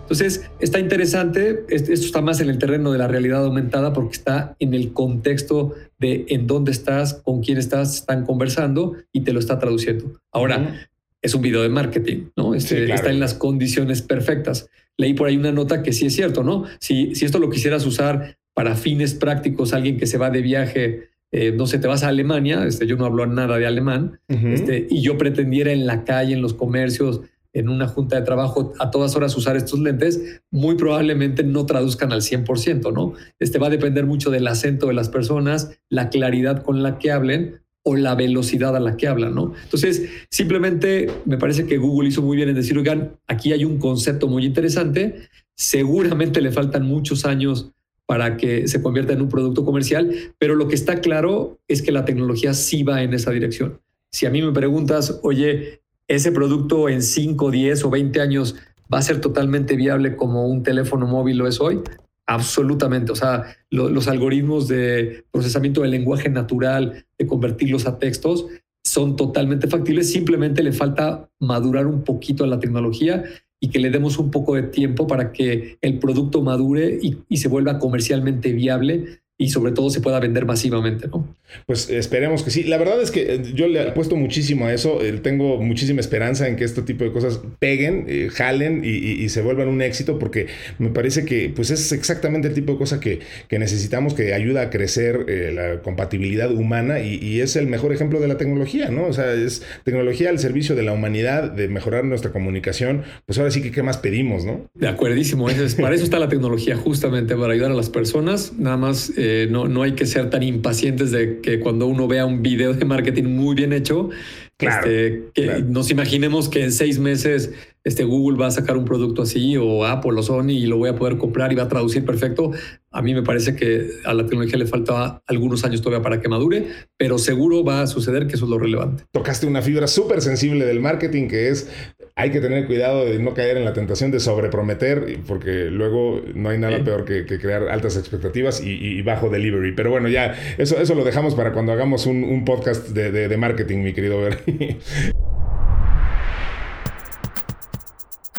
entonces, 0.00 0.50
está 0.58 0.80
interesante, 0.80 1.64
esto 1.68 1.92
está 1.92 2.20
más 2.22 2.40
en 2.40 2.50
el 2.50 2.58
terreno 2.58 2.90
de 2.90 2.98
la 2.98 3.06
realidad 3.06 3.44
aumentada 3.44 3.92
porque 3.92 4.14
está 4.16 4.56
en 4.58 4.74
el 4.74 4.92
contexto 4.92 5.76
de 6.00 6.26
en 6.28 6.48
dónde 6.48 6.72
estás, 6.72 7.14
con 7.14 7.40
quién 7.40 7.56
estás, 7.56 7.94
están 7.98 8.26
conversando 8.26 8.96
y 9.12 9.20
te 9.20 9.32
lo 9.32 9.38
está 9.38 9.60
traduciendo. 9.60 10.20
Ahora, 10.32 10.88
es 11.22 11.36
un 11.36 11.42
video 11.42 11.62
de 11.62 11.68
marketing, 11.68 12.30
¿no? 12.36 12.56
Este, 12.56 12.92
está 12.92 13.10
en 13.10 13.20
las 13.20 13.34
condiciones 13.34 14.02
perfectas. 14.02 14.68
Leí 14.98 15.14
por 15.14 15.28
ahí 15.28 15.36
una 15.36 15.52
nota 15.52 15.82
que 15.82 15.92
sí 15.92 16.06
es 16.06 16.14
cierto, 16.14 16.42
¿no? 16.42 16.64
Si, 16.78 17.14
si 17.14 17.24
esto 17.24 17.38
lo 17.38 17.50
quisieras 17.50 17.86
usar 17.86 18.36
para 18.54 18.74
fines 18.74 19.14
prácticos, 19.14 19.72
alguien 19.72 19.96
que 19.96 20.06
se 20.06 20.18
va 20.18 20.30
de 20.30 20.42
viaje 20.42 21.12
eh, 21.34 21.50
no 21.50 21.66
sé, 21.66 21.78
te 21.78 21.88
vas 21.88 22.02
a 22.02 22.08
Alemania, 22.08 22.66
este, 22.66 22.86
yo 22.86 22.96
no 22.96 23.06
hablo 23.06 23.24
nada 23.24 23.56
de 23.56 23.66
alemán, 23.66 24.20
este, 24.28 24.86
y 24.90 25.00
yo 25.00 25.16
pretendiera 25.16 25.72
en 25.72 25.86
la 25.86 26.04
calle, 26.04 26.34
en 26.34 26.42
los 26.42 26.52
comercios, 26.52 27.22
en 27.54 27.70
una 27.70 27.88
junta 27.88 28.16
de 28.16 28.22
trabajo 28.22 28.74
a 28.78 28.90
todas 28.90 29.16
horas 29.16 29.34
usar 29.34 29.56
estos 29.56 29.80
lentes, 29.80 30.42
muy 30.50 30.74
probablemente 30.74 31.42
no 31.42 31.64
traduzcan 31.64 32.12
al 32.12 32.20
100%, 32.20 32.92
¿no? 32.92 33.14
Este 33.38 33.58
va 33.58 33.68
a 33.68 33.70
depender 33.70 34.04
mucho 34.04 34.30
del 34.30 34.46
acento 34.46 34.88
de 34.88 34.94
las 34.94 35.08
personas, 35.08 35.70
la 35.88 36.10
claridad 36.10 36.62
con 36.62 36.82
la 36.82 36.98
que 36.98 37.10
hablen 37.10 37.62
o 37.84 37.96
la 37.96 38.14
velocidad 38.14 38.76
a 38.76 38.80
la 38.80 38.96
que 38.96 39.08
hablan, 39.08 39.34
¿no? 39.34 39.52
Entonces, 39.64 40.08
simplemente 40.30 41.10
me 41.24 41.36
parece 41.36 41.66
que 41.66 41.78
Google 41.78 42.08
hizo 42.08 42.22
muy 42.22 42.36
bien 42.36 42.48
en 42.48 42.54
decir, 42.54 42.78
oigan, 42.78 43.16
aquí 43.26 43.52
hay 43.52 43.64
un 43.64 43.78
concepto 43.78 44.28
muy 44.28 44.44
interesante, 44.44 45.28
seguramente 45.54 46.40
le 46.40 46.52
faltan 46.52 46.86
muchos 46.86 47.24
años 47.24 47.72
para 48.06 48.36
que 48.36 48.68
se 48.68 48.82
convierta 48.82 49.12
en 49.12 49.22
un 49.22 49.28
producto 49.28 49.64
comercial, 49.64 50.14
pero 50.38 50.54
lo 50.54 50.68
que 50.68 50.74
está 50.74 51.00
claro 51.00 51.58
es 51.66 51.82
que 51.82 51.92
la 51.92 52.04
tecnología 52.04 52.54
sí 52.54 52.82
va 52.82 53.02
en 53.02 53.14
esa 53.14 53.30
dirección. 53.30 53.80
Si 54.10 54.26
a 54.26 54.30
mí 54.30 54.42
me 54.42 54.52
preguntas, 54.52 55.20
oye, 55.22 55.80
ese 56.08 56.30
producto 56.32 56.88
en 56.88 57.02
5, 57.02 57.50
10 57.50 57.84
o 57.84 57.90
20 57.90 58.20
años 58.20 58.56
va 58.92 58.98
a 58.98 59.02
ser 59.02 59.20
totalmente 59.20 59.76
viable 59.76 60.16
como 60.16 60.46
un 60.46 60.62
teléfono 60.62 61.06
móvil 61.06 61.38
lo 61.38 61.48
es 61.48 61.60
hoy? 61.60 61.80
Absolutamente. 62.26 63.12
O 63.12 63.16
sea, 63.16 63.56
los 63.70 64.08
algoritmos 64.08 64.68
de 64.68 65.24
procesamiento 65.30 65.82
del 65.82 65.90
lenguaje 65.90 66.28
natural, 66.28 67.04
de 67.18 67.26
convertirlos 67.26 67.86
a 67.86 67.98
textos, 67.98 68.46
son 68.84 69.16
totalmente 69.16 69.68
factibles. 69.68 70.12
Simplemente 70.12 70.62
le 70.62 70.72
falta 70.72 71.28
madurar 71.40 71.86
un 71.86 72.02
poquito 72.04 72.44
a 72.44 72.46
la 72.46 72.60
tecnología 72.60 73.24
y 73.60 73.70
que 73.70 73.78
le 73.78 73.90
demos 73.90 74.18
un 74.18 74.30
poco 74.30 74.54
de 74.56 74.64
tiempo 74.64 75.06
para 75.06 75.32
que 75.32 75.78
el 75.80 75.98
producto 75.98 76.42
madure 76.42 76.98
y, 77.00 77.18
y 77.28 77.36
se 77.36 77.48
vuelva 77.48 77.78
comercialmente 77.78 78.52
viable 78.52 79.21
y 79.42 79.48
sobre 79.48 79.72
todo 79.72 79.90
se 79.90 80.00
pueda 80.00 80.20
vender 80.20 80.46
masivamente, 80.46 81.08
¿no? 81.08 81.34
Pues 81.66 81.90
esperemos 81.90 82.42
que 82.42 82.50
sí. 82.50 82.62
La 82.62 82.78
verdad 82.78 83.02
es 83.02 83.10
que 83.10 83.34
eh, 83.34 83.42
yo 83.54 83.66
le 83.66 83.80
apuesto 83.80 84.16
muchísimo 84.16 84.66
a 84.66 84.72
eso. 84.72 85.02
Eh, 85.02 85.12
tengo 85.22 85.60
muchísima 85.60 86.00
esperanza 86.00 86.46
en 86.46 86.56
que 86.56 86.64
este 86.64 86.82
tipo 86.82 87.04
de 87.04 87.12
cosas 87.12 87.40
peguen, 87.58 88.06
eh, 88.08 88.28
jalen 88.32 88.82
y, 88.84 89.28
se 89.28 89.40
vuelvan 89.40 89.68
un 89.68 89.82
éxito 89.82 90.18
porque 90.18 90.46
me 90.78 90.90
parece 90.90 91.24
que 91.24 91.50
pues 91.54 91.70
es 91.70 91.92
exactamente 91.92 92.48
el 92.48 92.54
tipo 92.54 92.72
de 92.72 92.78
cosa 92.78 93.00
que, 93.00 93.20
necesitamos 93.50 94.14
que 94.14 94.34
ayuda 94.34 94.62
a 94.62 94.70
crecer 94.70 95.26
la 95.54 95.80
compatibilidad 95.82 96.52
humana 96.52 97.00
y, 97.00 97.40
es 97.40 97.56
el 97.56 97.66
mejor 97.66 97.92
ejemplo 97.92 98.20
de 98.20 98.28
la 98.28 98.36
tecnología, 98.36 98.90
¿no? 98.90 99.06
O 99.06 99.12
sea, 99.12 99.32
es 99.32 99.62
tecnología 99.84 100.30
al 100.30 100.38
servicio 100.38 100.74
de 100.74 100.82
la 100.82 100.92
humanidad, 100.92 101.50
de 101.50 101.68
mejorar 101.68 102.04
nuestra 102.04 102.30
comunicación. 102.30 103.02
Pues 103.26 103.38
ahora 103.38 103.50
sí 103.50 103.62
que 103.62 103.70
qué 103.70 103.82
más 103.82 103.98
pedimos, 103.98 104.44
¿no? 104.44 104.66
De 104.74 104.88
acuerdísimo. 104.88 105.46
para 105.80 105.94
eso 105.94 106.04
está 106.04 106.18
la 106.18 106.28
tecnología, 106.28 106.76
justamente 106.76 107.36
para 107.36 107.54
ayudar 107.54 107.70
a 107.70 107.74
las 107.74 107.90
personas. 107.90 108.52
Nada 108.58 108.76
más 108.76 109.12
no, 109.50 109.68
no 109.68 109.82
hay 109.82 109.92
que 109.92 110.06
ser 110.06 110.30
tan 110.30 110.42
impacientes 110.42 111.10
de 111.10 111.40
que 111.40 111.60
cuando 111.60 111.86
uno 111.86 112.08
vea 112.08 112.26
un 112.26 112.42
video 112.42 112.72
de 112.74 112.84
marketing 112.84 113.24
muy 113.24 113.54
bien 113.54 113.72
hecho, 113.72 114.10
este, 114.58 115.24
que 115.34 115.62
nos 115.66 115.90
imaginemos 115.90 116.48
que 116.48 116.62
en 116.62 116.72
seis 116.72 116.98
meses 116.98 117.52
este 117.84 118.04
Google 118.04 118.38
va 118.38 118.46
a 118.46 118.50
sacar 118.50 118.76
un 118.76 118.84
producto 118.84 119.22
así 119.22 119.56
o 119.56 119.84
Apple 119.84 120.12
o 120.16 120.22
Sony 120.22 120.50
y 120.50 120.66
lo 120.66 120.78
voy 120.78 120.88
a 120.88 120.96
poder 120.96 121.18
comprar 121.18 121.52
y 121.52 121.56
va 121.56 121.64
a 121.64 121.68
traducir 121.68 122.04
perfecto. 122.04 122.52
A 122.90 123.02
mí 123.02 123.14
me 123.14 123.22
parece 123.22 123.56
que 123.56 123.88
a 124.04 124.14
la 124.14 124.24
tecnología 124.24 124.58
le 124.58 124.66
falta 124.66 125.22
algunos 125.26 125.64
años 125.64 125.80
todavía 125.80 126.02
para 126.02 126.20
que 126.20 126.28
madure, 126.28 126.66
pero 126.96 127.18
seguro 127.18 127.64
va 127.64 127.82
a 127.82 127.86
suceder 127.86 128.26
que 128.26 128.36
eso 128.36 128.44
es 128.44 128.50
lo 128.50 128.58
relevante. 128.58 129.04
Tocaste 129.10 129.46
una 129.46 129.62
fibra 129.62 129.86
súper 129.86 130.22
sensible 130.22 130.64
del 130.64 130.80
marketing 130.80 131.28
que 131.28 131.48
es 131.48 131.70
hay 132.14 132.30
que 132.30 132.40
tener 132.40 132.66
cuidado 132.66 133.04
de 133.06 133.18
no 133.18 133.32
caer 133.32 133.56
en 133.56 133.64
la 133.64 133.72
tentación 133.72 134.10
de 134.10 134.20
sobreprometer 134.20 135.18
porque 135.26 135.64
luego 135.70 136.20
no 136.34 136.50
hay 136.50 136.58
nada 136.58 136.84
peor 136.84 137.04
que, 137.04 137.24
crear 137.24 137.68
altas 137.68 137.96
expectativas 137.96 138.62
y, 138.62 139.00
bajo 139.02 139.30
delivery. 139.30 139.72
Pero 139.72 139.90
bueno, 139.90 140.08
ya 140.08 140.34
eso, 140.58 140.78
eso 140.78 140.94
lo 140.94 141.04
dejamos 141.04 141.34
para 141.34 141.52
cuando 141.52 141.72
hagamos 141.72 142.06
un, 142.06 142.44
podcast 142.44 142.88
de, 142.90 143.10
de 143.10 143.36
marketing, 143.36 143.78
mi 143.78 143.92
querido 143.92 144.20
Bernie. 144.20 144.78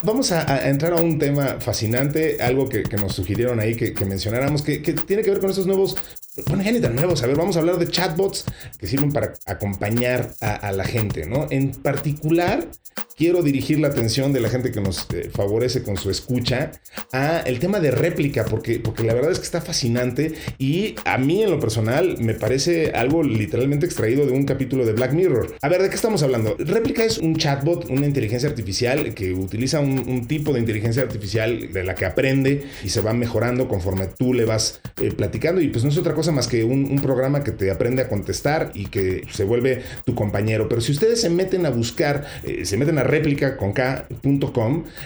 Vamos 0.05 0.33
a, 0.33 0.67
entrar 0.67 0.91
a 0.91 1.01
un 1.01 1.17
tema 1.17 1.61
fascinante, 1.61 2.37
algo 2.41 2.67
que, 2.67 2.83
nos 2.97 3.15
sugirieron 3.15 3.61
ahí 3.61 3.73
que, 3.75 3.93
mencionáramos, 4.05 4.61
que, 4.61 4.79
tiene 4.79 5.23
que 5.23 5.29
ver 5.29 5.39
con 5.39 5.49
estos 5.49 5.65
nuevos, 5.65 5.95
bueno, 6.47 6.63
ya 6.63 6.71
ni 6.71 6.79
tan 6.79 6.95
nuevos, 6.95 7.21
a 7.21 7.27
ver, 7.27 7.35
vamos 7.35 7.55
a 7.55 7.59
hablar 7.59 7.77
de 7.77 7.87
chatbots 7.87 8.45
que 8.79 8.87
sirven 8.87 9.11
para 9.11 9.33
acompañar 9.45 10.33
a, 10.41 10.55
a 10.55 10.71
la 10.71 10.83
gente, 10.83 11.27
¿no? 11.27 11.47
En 11.51 11.71
particular, 11.71 12.67
quiero 13.15 13.43
dirigir 13.43 13.79
la 13.79 13.89
atención 13.89 14.33
de 14.33 14.39
la 14.39 14.49
gente 14.49 14.71
que 14.71 14.81
nos 14.81 15.07
eh, 15.13 15.29
favorece 15.33 15.83
con 15.83 15.97
su 15.97 16.09
escucha 16.09 16.71
a 17.11 17.39
el 17.41 17.59
tema 17.59 17.79
de 17.79 17.91
réplica, 17.91 18.45
porque, 18.45 18.79
porque 18.79 19.03
la 19.03 19.13
verdad 19.13 19.31
es 19.31 19.39
que 19.39 19.45
está 19.45 19.61
fascinante 19.61 20.33
y 20.57 20.95
a 21.05 21.17
mí 21.17 21.43
en 21.43 21.51
lo 21.51 21.59
personal 21.59 22.17
me 22.19 22.33
parece 22.33 22.91
algo 22.91 23.23
literalmente 23.23 23.85
extraído 23.85 24.25
de 24.25 24.31
un 24.31 24.45
capítulo 24.45 24.85
de 24.85 24.93
Black 24.93 25.13
Mirror. 25.13 25.55
A 25.61 25.69
ver, 25.69 25.81
¿de 25.81 25.89
qué 25.89 25.95
estamos 25.95 26.23
hablando? 26.23 26.55
Réplica 26.57 27.03
es 27.03 27.17
un 27.17 27.35
chatbot, 27.35 27.89
una 27.89 28.05
inteligencia 28.05 28.49
artificial 28.49 29.13
que 29.13 29.33
utiliza 29.33 29.79
un, 29.79 30.23
tipo 30.27 30.53
de 30.53 30.59
inteligencia 30.59 31.03
artificial 31.03 31.73
de 31.73 31.83
la 31.83 31.95
que 31.95 32.05
aprende 32.05 32.63
y 32.83 32.89
se 32.89 33.01
va 33.01 33.13
mejorando 33.13 33.67
conforme 33.67 34.07
tú 34.07 34.33
le 34.33 34.45
vas 34.45 34.79
eh, 35.01 35.11
platicando 35.11 35.59
y 35.59 35.67
pues 35.67 35.83
no 35.83 35.89
es 35.89 35.97
otra 35.97 36.13
cosa 36.13 36.22
más 36.31 36.47
que 36.47 36.63
un, 36.63 36.93
programa 37.03 37.43
que 37.43 37.51
te 37.51 37.69
aprende 37.69 38.01
a 38.01 38.07
contestar 38.07 38.71
y 38.73 38.85
que 38.85 39.23
se 39.31 39.43
vuelve 39.43 39.81
tu 40.05 40.15
compañero. 40.15 40.69
Pero 40.69 40.79
si 40.79 40.93
ustedes 40.93 41.19
se 41.19 41.29
meten 41.29 41.65
a 41.65 41.69
buscar, 41.69 42.25
eh, 42.43 42.65
se 42.65 42.77
meten 42.77 42.97
a 42.97 43.03
réplica 43.03 43.57
con 43.57 43.73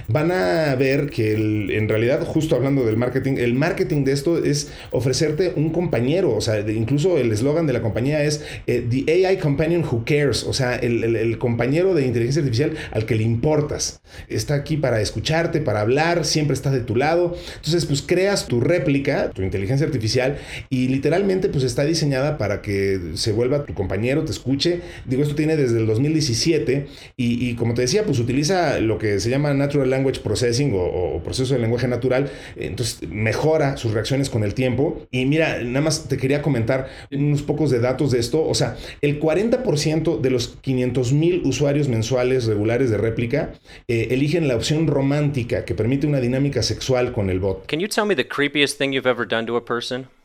van 0.07 0.31
a 0.31 0.75
ver 0.75 1.09
que 1.09 1.33
en 1.33 1.89
realidad, 1.89 2.23
justo 2.25 2.55
hablando 2.55 2.85
del 2.85 2.97
marketing, 2.97 3.37
el 3.37 3.53
marketing 3.53 4.03
de 4.03 4.11
esto 4.11 4.43
es 4.43 4.71
ofrecerte 4.91 5.53
un 5.55 5.71
compañero, 5.71 6.35
o 6.35 6.41
sea, 6.41 6.59
incluso 6.59 7.17
el 7.17 7.31
eslogan 7.31 7.67
de 7.67 7.73
la 7.73 7.81
compañía 7.81 8.23
es 8.23 8.43
eh, 8.67 8.85
The 8.89 9.27
AI 9.27 9.37
Companion 9.37 9.83
Who 9.83 10.03
Cares, 10.05 10.43
o 10.43 10.53
sea, 10.53 10.75
el, 10.75 11.37
compañero 11.37 11.93
de 11.93 12.05
inteligencia 12.05 12.41
artificial 12.41 12.73
al 12.91 13.05
que 13.05 13.15
le 13.15 13.23
importas. 13.23 14.01
Está 14.27 14.55
aquí 14.55 14.77
para 14.77 15.01
escucharte, 15.01 15.61
para 15.61 15.81
hablar, 15.81 16.25
siempre 16.25 16.53
está 16.53 16.71
de 16.71 16.81
tu 16.81 16.95
lado. 16.95 17.35
Entonces, 17.55 17.85
pues 17.85 18.01
creas 18.01 18.47
tu 18.47 18.59
réplica, 18.59 19.29
tu 19.31 19.43
inteligencia 19.43 19.85
artificial, 19.85 20.37
y 20.69 20.87
literalmente 20.87 21.06
literalmente 21.07 21.47
pues 21.47 21.63
está 21.63 21.85
diseñada 21.85 22.37
para 22.37 22.61
que 22.61 22.99
se 23.13 23.31
vuelva 23.31 23.63
tu 23.63 23.73
compañero, 23.73 24.25
te 24.25 24.31
escuche. 24.31 24.81
Digo, 25.05 25.23
esto 25.23 25.35
tiene 25.35 25.55
desde 25.55 25.77
el 25.77 25.87
2017 25.87 26.87
y, 27.15 27.55
como 27.55 27.73
te 27.73 27.83
decía, 27.83 28.03
pues 28.03 28.19
utiliza 28.19 28.81
lo 28.81 28.97
que 28.97 29.21
se 29.21 29.29
llama 29.29 29.53
Natural 29.53 29.89
Language 29.89 30.19
Processing 30.19 30.73
o, 30.75 31.21
proceso 31.23 31.53
de 31.53 31.61
lenguaje 31.61 31.87
natural. 31.87 32.29
Entonces 32.57 33.07
mejora 33.09 33.77
sus 33.77 33.93
reacciones 33.93 34.29
con 34.29 34.43
el 34.43 34.53
tiempo. 34.53 35.07
Y 35.09 35.25
mira, 35.25 35.63
nada 35.63 35.79
más 35.79 36.09
te 36.09 36.17
quería 36.17 36.41
comentar 36.41 36.89
unos 37.09 37.41
pocos 37.41 37.71
de 37.71 37.79
datos 37.79 38.11
de 38.11 38.19
esto. 38.19 38.45
O 38.45 38.53
sea, 38.53 38.75
el 38.99 39.21
40% 39.21 40.19
de 40.19 40.29
los 40.29 40.57
500 40.59 41.13
mil 41.13 41.41
usuarios 41.45 41.87
mensuales 41.87 42.47
regulares 42.47 42.89
de 42.89 42.97
réplica 42.97 43.53
eh, 43.87 44.09
eligen 44.11 44.49
la 44.49 44.57
opción 44.57 44.87
romántica 44.87 45.63
que 45.63 45.73
permite 45.73 46.05
una 46.05 46.19
dinámica 46.19 46.61
sexual 46.63 47.13
con 47.13 47.29
el 47.29 47.39
bot. 47.39 47.65
Can 47.65 47.79
you 47.79 47.87
tell 47.87 48.05
creepiest 48.27 48.77
thing 48.77 48.91
you've 48.91 49.09
ever 49.09 49.25
done 49.25 49.45
a? 49.45 50.16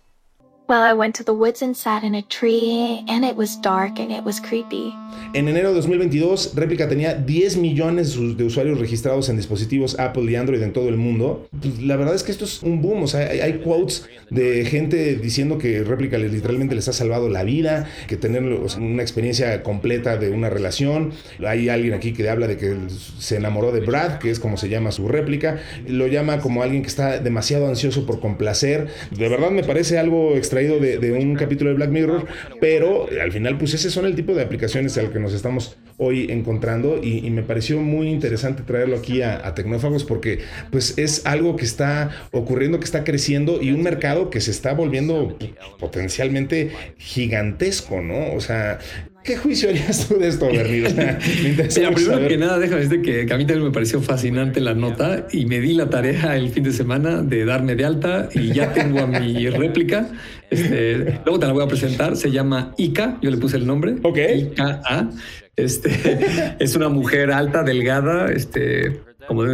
En 5.34 5.48
enero 5.48 5.70
de 5.70 5.74
2022, 5.74 6.52
Replica 6.54 6.88
tenía 6.88 7.14
10 7.14 7.56
millones 7.56 8.16
de 8.36 8.44
usuarios 8.44 8.78
registrados 8.78 9.28
en 9.28 9.36
dispositivos 9.36 9.98
Apple 9.98 10.30
y 10.30 10.36
Android 10.36 10.62
en 10.62 10.72
todo 10.72 10.88
el 10.88 10.96
mundo. 10.96 11.48
La 11.80 11.96
verdad 11.96 12.14
es 12.14 12.22
que 12.22 12.32
esto 12.32 12.44
es 12.44 12.62
un 12.62 12.80
boom. 12.80 13.02
O 13.02 13.06
sea, 13.06 13.20
hay, 13.28 13.60
quotes 13.64 14.08
de 14.30 14.64
gente 14.64 15.16
diciendo 15.16 15.58
que 15.58 15.82
Replica 15.84 16.16
literalmente 16.16 16.74
les 16.74 16.88
ha 16.88 16.92
salvado 16.92 17.28
la 17.28 17.42
vida, 17.42 17.88
que 18.06 18.16
tener 18.16 18.42
una 18.42 19.02
experiencia 19.02 19.62
completa 19.62 20.16
de 20.16 20.30
una 20.30 20.48
relación. 20.48 21.12
Hay 21.46 21.68
alguien 21.68 21.94
aquí 21.94 22.12
que 22.12 22.28
habla 22.28 22.46
de 22.46 22.56
que 22.56 22.76
se 23.18 23.36
enamoró 23.36 23.72
de 23.72 23.80
Brad, 23.80 24.18
que 24.18 24.30
es 24.30 24.38
como 24.38 24.56
se 24.56 24.68
llama 24.68 24.92
su 24.92 25.08
réplica. 25.08 25.60
Lo 25.86 26.06
llama 26.06 26.40
como 26.40 26.62
alguien 26.62 26.82
que 26.82 26.88
está 26.88 27.18
demasiado 27.18 27.68
ansioso 27.68 28.06
por 28.06 28.20
complacer. 28.20 28.88
De 29.10 29.28
verdad 29.28 29.50
me 29.50 29.64
parece 29.64 29.98
algo 29.98 30.36
extraído 30.52 30.78
de, 30.78 31.12
un 31.12 31.34
capítulo 31.34 31.70
de 31.70 31.76
Black 31.76 31.90
Mirror, 31.90 32.26
pero 32.60 33.08
al 33.20 33.32
final, 33.32 33.56
pues 33.56 33.72
ese 33.72 33.90
son 33.90 34.04
el 34.04 34.14
tipo 34.14 34.34
de 34.34 34.42
aplicaciones 34.42 34.98
al 34.98 35.10
que 35.10 35.18
nos 35.18 35.32
estamos 35.32 35.78
hoy 35.96 36.26
encontrando 36.30 37.00
y, 37.02 37.30
me 37.32 37.42
pareció 37.42 37.80
muy 37.80 38.08
interesante 38.08 38.62
traerlo 38.62 38.96
aquí 38.96 39.22
a, 39.22 39.54
Tecnófagos 39.54 40.04
porque 40.04 40.40
pues 40.70 40.98
es 40.98 41.24
algo 41.24 41.56
que 41.56 41.64
está 41.64 42.10
ocurriendo, 42.32 42.78
que 42.78 42.84
está 42.84 43.04
creciendo 43.04 43.62
y 43.62 43.70
un 43.70 43.82
mercado 43.82 44.28
que 44.28 44.40
se 44.40 44.50
está 44.50 44.74
volviendo 44.74 45.38
potencialmente 45.78 46.72
gigantesco, 46.98 48.02
¿no? 48.02 48.32
O 48.34 48.40
sea, 48.40 48.78
¿Qué 49.24 49.36
juicio 49.36 49.68
harías 49.68 50.08
tú 50.08 50.18
de 50.18 50.26
esto, 50.26 50.46
Bernie? 50.46 50.84
O 50.84 50.90
sea, 50.90 51.18
primero 51.94 52.26
que 52.26 52.36
nada, 52.36 52.58
déjame 52.58 52.80
decirte 52.82 53.02
que, 53.02 53.26
que, 53.26 53.32
a 53.32 53.36
mí 53.36 53.46
también 53.46 53.66
me 53.68 53.72
pareció 53.72 54.02
fascinante 54.02 54.60
la 54.60 54.74
nota 54.74 55.28
y 55.30 55.46
me 55.46 55.60
di 55.60 55.74
la 55.74 55.88
tarea 55.88 56.36
el 56.36 56.50
fin 56.50 56.64
de 56.64 56.72
semana 56.72 57.22
de 57.22 57.44
darme 57.44 57.76
de 57.76 57.84
alta 57.84 58.28
y 58.34 58.52
ya 58.52 58.72
tengo 58.72 58.98
a 58.98 59.06
mi 59.06 59.48
réplica. 59.50 60.08
Este, 60.52 61.20
luego 61.24 61.38
te 61.38 61.46
la 61.46 61.52
voy 61.52 61.64
a 61.64 61.68
presentar. 61.68 62.16
Se 62.16 62.30
llama 62.30 62.74
Ika. 62.76 63.18
Yo 63.22 63.30
le 63.30 63.38
puse 63.38 63.56
el 63.56 63.66
nombre. 63.66 63.96
Ok. 64.02 64.18
Ika. 64.36 65.10
Este, 65.56 66.56
es 66.58 66.76
una 66.76 66.88
mujer 66.88 67.30
alta, 67.30 67.62
delgada, 67.62 68.30
este, 68.30 69.00
como 69.26 69.44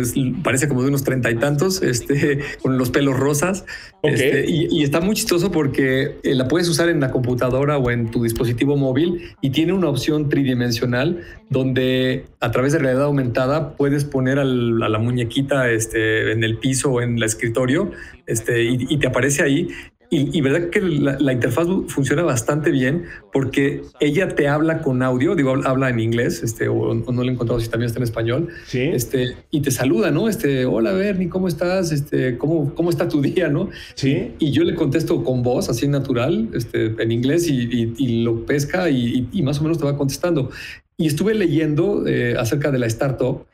parece 0.43 0.69
como 0.69 0.83
de 0.83 0.89
unos 0.89 1.05
treinta 1.05 1.31
y 1.31 1.37
tantos, 1.37 1.83
este, 1.83 2.41
con 2.63 2.79
los 2.79 2.91
pelos 2.91 3.17
rosas. 3.17 3.65
Este, 4.03 4.45
y, 4.49 4.83
está 4.83 5.01
muy 5.01 5.15
chistoso 5.15 5.53
porque 5.53 6.19
eh, 6.23 6.35
la 6.35 6.49
puedes 6.49 6.69
usar 6.69 6.89
en 6.89 7.01
la 7.01 7.11
computadora 7.11 7.79
o 7.79 7.91
en 7.91 8.11
tu 8.11 8.23
dispositivo 8.23 8.77
móvil 8.77 9.35
y 9.41 9.51
tiene 9.51 9.73
una 9.73 9.89
opción 9.89 10.29
tridimensional 10.29 11.21
donde 11.51 12.27
a 12.41 12.51
través 12.51 12.73
de 12.73 12.79
realidad 12.79 13.05
aumentada 13.05 13.75
puedes 13.75 14.05
poner 14.05 14.39
a 14.39 14.45
la 14.45 14.99
muñequita 14.99 15.71
este, 15.71 16.33
en 16.33 16.45
el 16.45 16.59
piso 16.59 16.93
o 16.93 17.03
en 17.03 17.17
el 17.17 17.23
escritorio 17.25 17.91
este, 18.27 18.65
y 18.65 18.97
te 18.99 19.07
aparece 19.09 19.43
ahí 19.43 19.69
y, 20.11 20.41
verdad 20.41 20.71
que 20.71 20.81
la, 20.81 21.33
interfaz 21.33 21.67
funciona 21.89 22.23
bastante 22.23 22.71
bien 22.71 23.05
porque 23.31 23.83
ella 24.01 24.35
te 24.35 24.49
habla 24.49 24.81
con 24.81 25.03
audio, 25.03 25.35
digo, 25.35 25.55
habla 25.65 25.91
en 25.91 26.01
inglés, 26.01 26.43
este, 26.43 26.69
o, 26.69 26.95
no 26.95 27.23
le 27.23 27.29
he 27.29 27.33
encontrado 27.35 27.61
si 27.61 27.69
también 27.69 27.89
está 27.89 27.99
en 27.99 28.05
español, 28.05 28.49
¿Sí? 28.67 28.81
este, 28.81 29.37
y 29.51 29.61
te 29.61 29.71
saluda, 29.71 30.11
¿no? 30.11 30.29
Este, 30.29 30.65
hola 30.65 30.93
Bernie, 30.93 31.29
¿cómo 31.29 31.47
estás? 31.47 31.93
Este, 31.93 32.39
¿cómo, 32.39 32.75
cómo 32.75 32.89
está 32.89 33.07
tu 33.09 33.21
día, 33.21 33.49
no? 33.49 33.69
Sí. 33.97 34.33
Y, 34.39 34.51
yo 34.51 34.65
le 34.65 34.75
contesto 34.75 35.23
con 35.23 35.43
voz, 35.43 35.69
así 35.69 35.87
natural, 35.87 36.49
este, 36.55 36.87
en 37.03 37.13
inglés, 37.13 37.47
y, 37.49 38.23
lo 38.23 38.47
pesca 38.47 38.89
y, 38.89 39.29
más 39.43 39.61
o 39.61 39.63
menos 39.63 39.79
te 39.79 39.85
va 39.85 39.97
contestando. 39.97 40.51
Y 40.97 41.07
estuve 41.07 41.35
leyendo 41.35 42.07
eh, 42.07 42.35
acerca 42.39 42.71
de 42.71 42.79
la 42.79 42.87
startup 42.87 43.45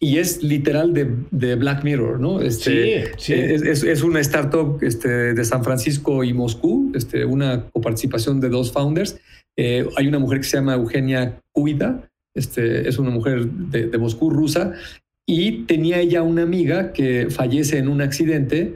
y 0.00 0.18
es 0.18 0.42
literal 0.42 0.92
de, 0.92 1.54
Black 1.56 1.84
Mirror, 1.84 2.20
¿no? 2.20 2.40
Este, 2.40 3.12
sí, 3.16 3.32
Es, 3.34 4.02
una 4.02 4.20
startup 4.20 4.78
este, 4.82 5.34
de 5.34 5.44
San 5.44 5.64
Francisco 5.64 6.24
y 6.24 6.32
Moscú, 6.32 6.92
este, 6.94 7.24
una 7.24 7.66
coparticipación 7.70 8.40
de 8.40 8.48
dos 8.48 8.72
founders. 8.72 9.18
Eh, 9.56 9.88
hay 9.96 10.08
una 10.08 10.18
mujer 10.18 10.38
que 10.38 10.44
se 10.44 10.56
llama 10.56 10.74
Eugenia 10.74 11.40
Cuida, 11.52 12.08
este, 12.34 12.88
es 12.88 12.98
una 12.98 13.10
mujer 13.10 13.46
de, 13.46 13.86
de 13.86 13.98
Moscú, 13.98 14.30
rusa, 14.30 14.72
y 15.26 15.62
tenía 15.64 16.00
ella 16.00 16.22
una 16.22 16.42
amiga 16.42 16.92
que 16.92 17.28
fallece 17.30 17.78
en 17.78 17.88
un 17.88 18.02
accidente 18.02 18.74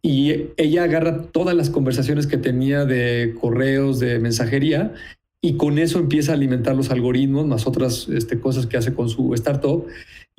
y 0.00 0.50
ella 0.56 0.84
agarra 0.84 1.22
todas 1.22 1.56
las 1.56 1.70
conversaciones 1.70 2.26
que 2.26 2.36
tenía 2.36 2.84
de 2.84 3.34
correos, 3.40 3.98
de 3.98 4.20
mensajería, 4.20 4.94
y 5.40 5.56
con 5.56 5.78
eso 5.78 5.98
empieza 5.98 6.32
a 6.32 6.34
alimentar 6.34 6.76
los 6.76 6.90
algoritmos, 6.90 7.46
más 7.46 7.66
otras 7.66 8.08
este, 8.08 8.40
cosas 8.40 8.66
que 8.66 8.76
hace 8.76 8.94
con 8.94 9.08
su 9.08 9.34
startup 9.34 9.86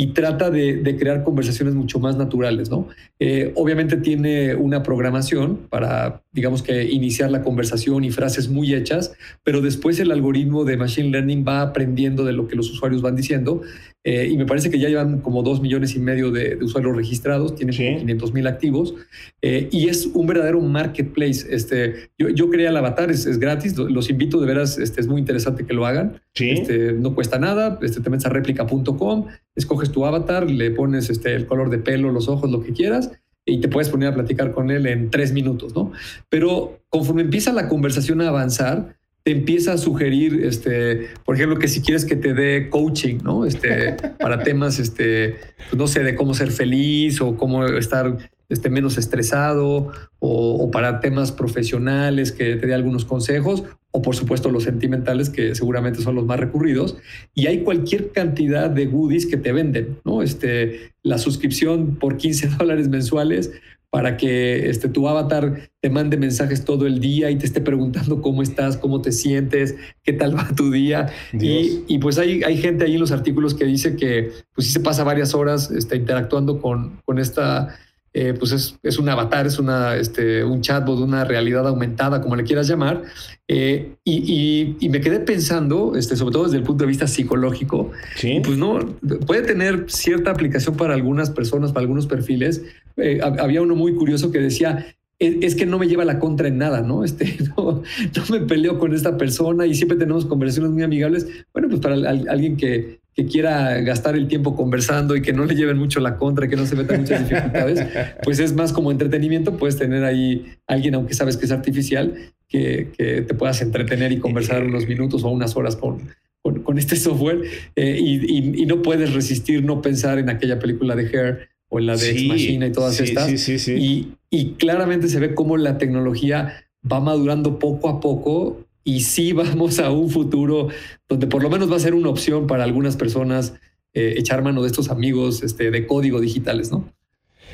y 0.02 0.14
trata 0.14 0.50
de, 0.50 0.96
crear 0.98 1.26
conversaciones 1.26 1.76
mucho 1.76 2.00
más 2.00 2.16
naturales, 2.16 2.70
¿no? 2.70 2.88
Eh, 3.20 3.52
obviamente 3.56 3.98
tiene 3.98 4.56
una 4.56 4.82
programación 4.82 5.68
para, 5.70 6.24
digamos 6.32 6.64
que, 6.64 6.86
iniciar 6.86 7.30
la 7.32 7.42
conversación 7.42 8.06
y 8.06 8.10
frases 8.10 8.48
muy 8.48 8.74
hechas, 8.74 9.12
pero 9.44 9.60
después 9.60 10.00
el 10.00 10.14
algoritmo 10.14 10.64
de 10.64 10.78
Machine 10.78 11.10
Learning 11.10 11.44
va 11.46 11.62
aprendiendo 11.62 12.24
de 12.24 12.32
lo 12.32 12.48
que 12.48 12.56
los 12.56 12.72
usuarios 12.72 13.02
van 13.02 13.18
diciendo 13.18 13.62
eh, 14.06 14.30
y 14.32 14.38
me 14.38 14.46
parece 14.46 14.70
que 14.70 14.80
ya 14.80 14.88
llevan 14.88 15.20
como 15.20 15.44
dos 15.44 15.62
millones 15.62 15.94
y 15.96 16.00
medio 16.00 16.32
de, 16.32 16.58
usuarios 16.62 16.96
registrados, 16.96 17.56
tienen 17.56 17.76
500 17.76 18.34
mil 18.34 18.48
activos 18.48 18.96
eh, 19.42 19.68
y 19.72 19.90
es 19.90 20.06
un 20.06 20.26
verdadero 20.26 20.62
marketplace. 20.62 21.46
Este, 21.50 22.10
yo, 22.18 22.30
yo 22.30 22.50
creé 22.50 22.68
el 22.68 22.78
avatar, 22.78 23.12
es, 23.12 23.38
gratis, 23.40 23.78
los 23.78 24.10
invito 24.10 24.40
de 24.40 24.48
veras, 24.48 24.78
este, 24.78 25.02
es 25.02 25.08
muy 25.08 25.20
interesante 25.20 25.66
que 25.66 25.74
lo 25.74 25.86
hagan. 25.86 26.22
Este, 26.36 26.94
no 26.94 27.16
cuesta 27.16 27.38
nada, 27.38 27.80
este, 27.82 28.02
te 28.02 28.10
metes 28.10 28.26
a 28.26 28.30
réplica.com, 28.30 29.28
escoges 29.56 29.92
tu 29.92 30.06
avatar, 30.06 30.50
le 30.50 30.72
pones 30.72 31.10
este, 31.10 31.36
el 31.36 31.46
color 31.46 31.70
de 31.70 31.80
pelo, 31.80 32.12
los 32.12 32.30
ojos, 32.30 32.50
lo 32.50 32.62
que 32.62 32.72
quieras 32.72 33.12
y 33.50 33.60
te 33.60 33.68
puedes 33.68 33.90
poner 33.90 34.10
a 34.10 34.14
platicar 34.14 34.52
con 34.52 34.72
él 34.72 34.86
en 34.88 35.10
tres 35.10 35.32
minutos, 35.32 35.76
¿no? 35.76 35.92
Pero 36.30 36.82
conforme 36.90 37.24
empieza 37.24 37.52
la 37.52 37.68
conversación 37.68 38.22
a 38.22 38.30
avanzar, 38.30 38.98
te 39.24 39.32
empieza 39.32 39.74
a 39.74 39.78
sugerir, 39.78 40.46
este, 40.46 41.08
por 41.26 41.36
ejemplo, 41.36 41.58
que 41.58 41.68
si 41.68 41.82
quieres 41.82 42.06
que 42.06 42.16
te 42.16 42.34
dé 42.34 42.70
coaching, 42.70 43.18
¿no? 43.24 43.46
Este, 43.46 43.96
para 44.20 44.44
temas, 44.44 44.80
este, 44.80 45.36
pues 45.70 45.78
no 45.78 45.88
sé, 45.88 46.04
de 46.04 46.16
cómo 46.16 46.34
ser 46.34 46.52
feliz 46.52 47.20
o 47.22 47.36
cómo 47.36 47.66
estar 47.66 48.18
este, 48.50 48.70
menos 48.70 48.98
estresado 48.98 49.92
o, 50.20 50.72
para 50.72 51.00
temas 51.00 51.32
profesionales 51.32 52.32
que 52.32 52.56
te 52.56 52.68
dé 52.68 52.74
algunos 52.74 53.06
consejos 53.06 53.64
o 53.92 54.02
por 54.02 54.16
supuesto 54.16 54.52
los 54.52 54.64
sentimentales 54.64 55.30
que 55.30 55.56
seguramente 55.56 56.02
son 56.02 56.16
los 56.16 56.26
más 56.26 56.40
recurridos 56.40 56.98
y 57.34 57.48
hay 57.48 57.64
cualquier 57.64 58.12
cantidad 58.12 58.70
de 58.70 58.86
goodies 58.86 59.26
que 59.26 59.38
te 59.38 59.52
venden, 59.52 60.00
¿no? 60.04 60.22
Este, 60.22 60.92
la 61.04 61.18
suscripción 61.18 61.96
por 61.96 62.18
15 62.18 62.48
dólares 62.60 62.90
mensuales 62.90 63.52
para 63.92 64.18
que 64.18 64.70
este, 64.70 64.88
tu 64.88 65.08
avatar 65.08 65.72
te 65.82 65.90
mande 65.90 66.16
mensajes 66.18 66.64
todo 66.64 66.86
el 66.86 67.00
día 67.00 67.32
y 67.32 67.38
te 67.38 67.46
esté 67.46 67.60
preguntando 67.60 68.22
cómo 68.22 68.44
estás, 68.44 68.78
cómo 68.78 69.02
te 69.02 69.12
sientes, 69.12 69.76
qué 70.04 70.14
tal 70.14 70.38
va 70.38 70.48
tu 70.56 70.70
día. 70.70 71.08
Y, 71.34 71.98
pues 71.98 72.20
hay, 72.20 72.44
hay 72.44 72.58
gente 72.58 72.86
ahí 72.86 72.94
en 72.94 73.00
los 73.00 73.12
artículos 73.12 73.56
que 73.56 73.66
dice 73.66 73.96
que 73.96 74.32
pues 74.54 74.68
sí 74.68 74.74
se 74.74 74.80
pasa 74.80 75.04
varias 75.04 75.34
horas 75.34 75.72
está 75.72 75.96
interactuando 75.96 76.62
con, 76.62 77.02
con 77.04 77.18
esta 77.18 77.76
eh, 78.22 78.34
pues 78.34 78.52
es, 78.52 78.78
es, 78.84 79.00
un 79.00 79.08
avatar, 79.08 79.48
es 79.48 79.60
una, 79.60 79.96
este, 79.96 80.44
un 80.44 80.60
chatbot, 80.60 81.00
una 81.00 81.24
realidad 81.24 81.66
aumentada, 81.66 82.20
como 82.20 82.36
le 82.36 82.44
quieras 82.44 82.68
llamar. 82.68 83.04
Eh, 83.48 83.96
y, 84.04 84.76
y, 84.78 84.90
me 84.90 85.00
quedé 85.00 85.22
pensando, 85.22 85.96
este, 85.96 86.18
sobre 86.18 86.34
todo 86.34 86.44
desde 86.44 86.58
el 86.58 86.64
punto 86.64 86.84
de 86.84 86.90
vista 86.90 87.08
psicológico, 87.08 87.92
¿Sí? 88.18 88.42
pues 88.44 88.58
no, 88.58 88.78
puede 89.26 89.44
tener 89.44 89.86
cierta 89.88 90.32
aplicación 90.32 90.76
para 90.76 90.96
algunas 90.96 91.30
personas, 91.30 91.72
para 91.72 91.84
algunos 91.84 92.08
perfiles. 92.08 92.62
Eh, 92.98 93.22
había 93.22 93.62
uno 93.62 93.76
muy 93.76 93.96
curioso 93.96 94.34
que 94.34 94.40
decía, 94.40 94.86
es, 95.18 95.56
que 95.56 95.66
no 95.66 95.80
me 95.80 95.88
lleva 95.88 96.04
la 96.04 96.20
contra 96.20 96.50
en 96.50 96.58
nada, 96.58 96.82
¿no? 96.82 97.04
Este, 97.06 97.38
no, 97.56 97.84
no, 97.84 98.24
me 98.30 98.42
peleo 98.42 98.80
con 98.80 98.94
esta 98.94 99.18
persona 99.18 99.66
y 99.66 99.76
siempre 99.76 99.98
tenemos 99.98 100.26
conversaciones 100.26 100.74
muy 100.74 100.84
amigables. 100.84 101.26
Bueno, 101.54 101.70
pues 101.70 101.80
para 101.80 101.96
alguien 101.96 102.58
que, 102.58 102.99
que 103.16 103.26
quiera 103.26 103.80
gastar 103.82 104.16
el 104.16 104.28
tiempo 104.28 104.56
conversando 104.56 105.16
y 105.16 105.22
que 105.22 105.34
no 105.34 105.46
le 105.46 105.56
lleven 105.56 105.78
mucho 105.78 106.00
la 106.00 106.18
contra, 106.18 106.48
que 106.48 106.56
no 106.56 106.66
se 106.66 106.76
metan 106.76 107.02
muchas 107.02 107.28
dificultades, 107.28 107.86
pues 108.24 108.40
es 108.40 108.54
más 108.54 108.72
como 108.72 108.92
entretenimiento, 108.92 109.58
puedes 109.58 109.78
tener 109.78 110.04
ahí 110.04 110.46
alguien, 110.68 110.96
aunque 110.96 111.14
sabes 111.14 111.36
que 111.36 111.46
es 111.46 111.52
artificial, 111.52 112.14
que, 112.48 112.92
que 112.98 113.22
te 113.22 113.34
puedas 113.34 113.62
entretener 113.62 114.12
y 114.12 114.20
conversar 114.20 114.64
unos 114.64 114.88
minutos 114.88 115.24
o 115.24 115.30
unas 115.30 115.56
horas 115.56 115.76
con, 115.76 116.10
con, 116.42 116.78
este 116.78 116.96
software 116.96 117.42
eh, 117.76 117.98
y, 118.00 118.62
y, 118.62 118.66
no 118.66 118.82
puedes 118.82 119.14
resistir 119.14 119.64
no 119.64 119.82
pensar 119.82 120.18
en 120.18 120.30
aquella 120.30 120.58
película 120.58 120.96
de 120.96 121.04
Hair 121.04 121.50
o 121.70 121.80
en 121.80 121.86
la 121.86 121.96
de 121.96 122.12
Ex 122.12 122.24
Machina 122.24 122.68
y 122.68 122.72
todas 122.72 123.00
estas. 123.00 123.40
Sí, 123.40 123.74
y, 123.74 124.14
y 124.30 124.54
claramente 124.54 125.08
se 125.10 125.20
ve 125.20 125.36
cómo 125.36 125.58
la 125.58 125.78
tecnología 125.78 126.66
va 126.90 127.00
madurando 127.00 127.60
poco 127.60 127.90
a 127.90 128.00
poco 128.00 128.66
y 128.84 129.02
sí 129.02 129.34
vamos 129.34 129.80
a 129.80 129.92
un 129.92 130.10
futuro 130.10 130.70
donde 131.08 131.28
por 131.28 131.44
lo 131.44 131.50
menos 131.50 131.72
va 131.72 131.76
a 131.76 131.80
ser 131.80 131.94
una 131.94 132.10
opción 132.10 132.48
para 132.48 132.64
algunas 132.64 132.96
personas 132.98 133.54
eh, 133.94 134.16
echar 134.18 134.44
mano 134.44 134.62
de 134.62 134.68
estos 134.68 134.90
amigos 134.90 135.44
este, 135.44 135.72
de 135.72 135.88
código 135.88 136.22
digitales, 136.22 136.72
¿no? 136.72 136.94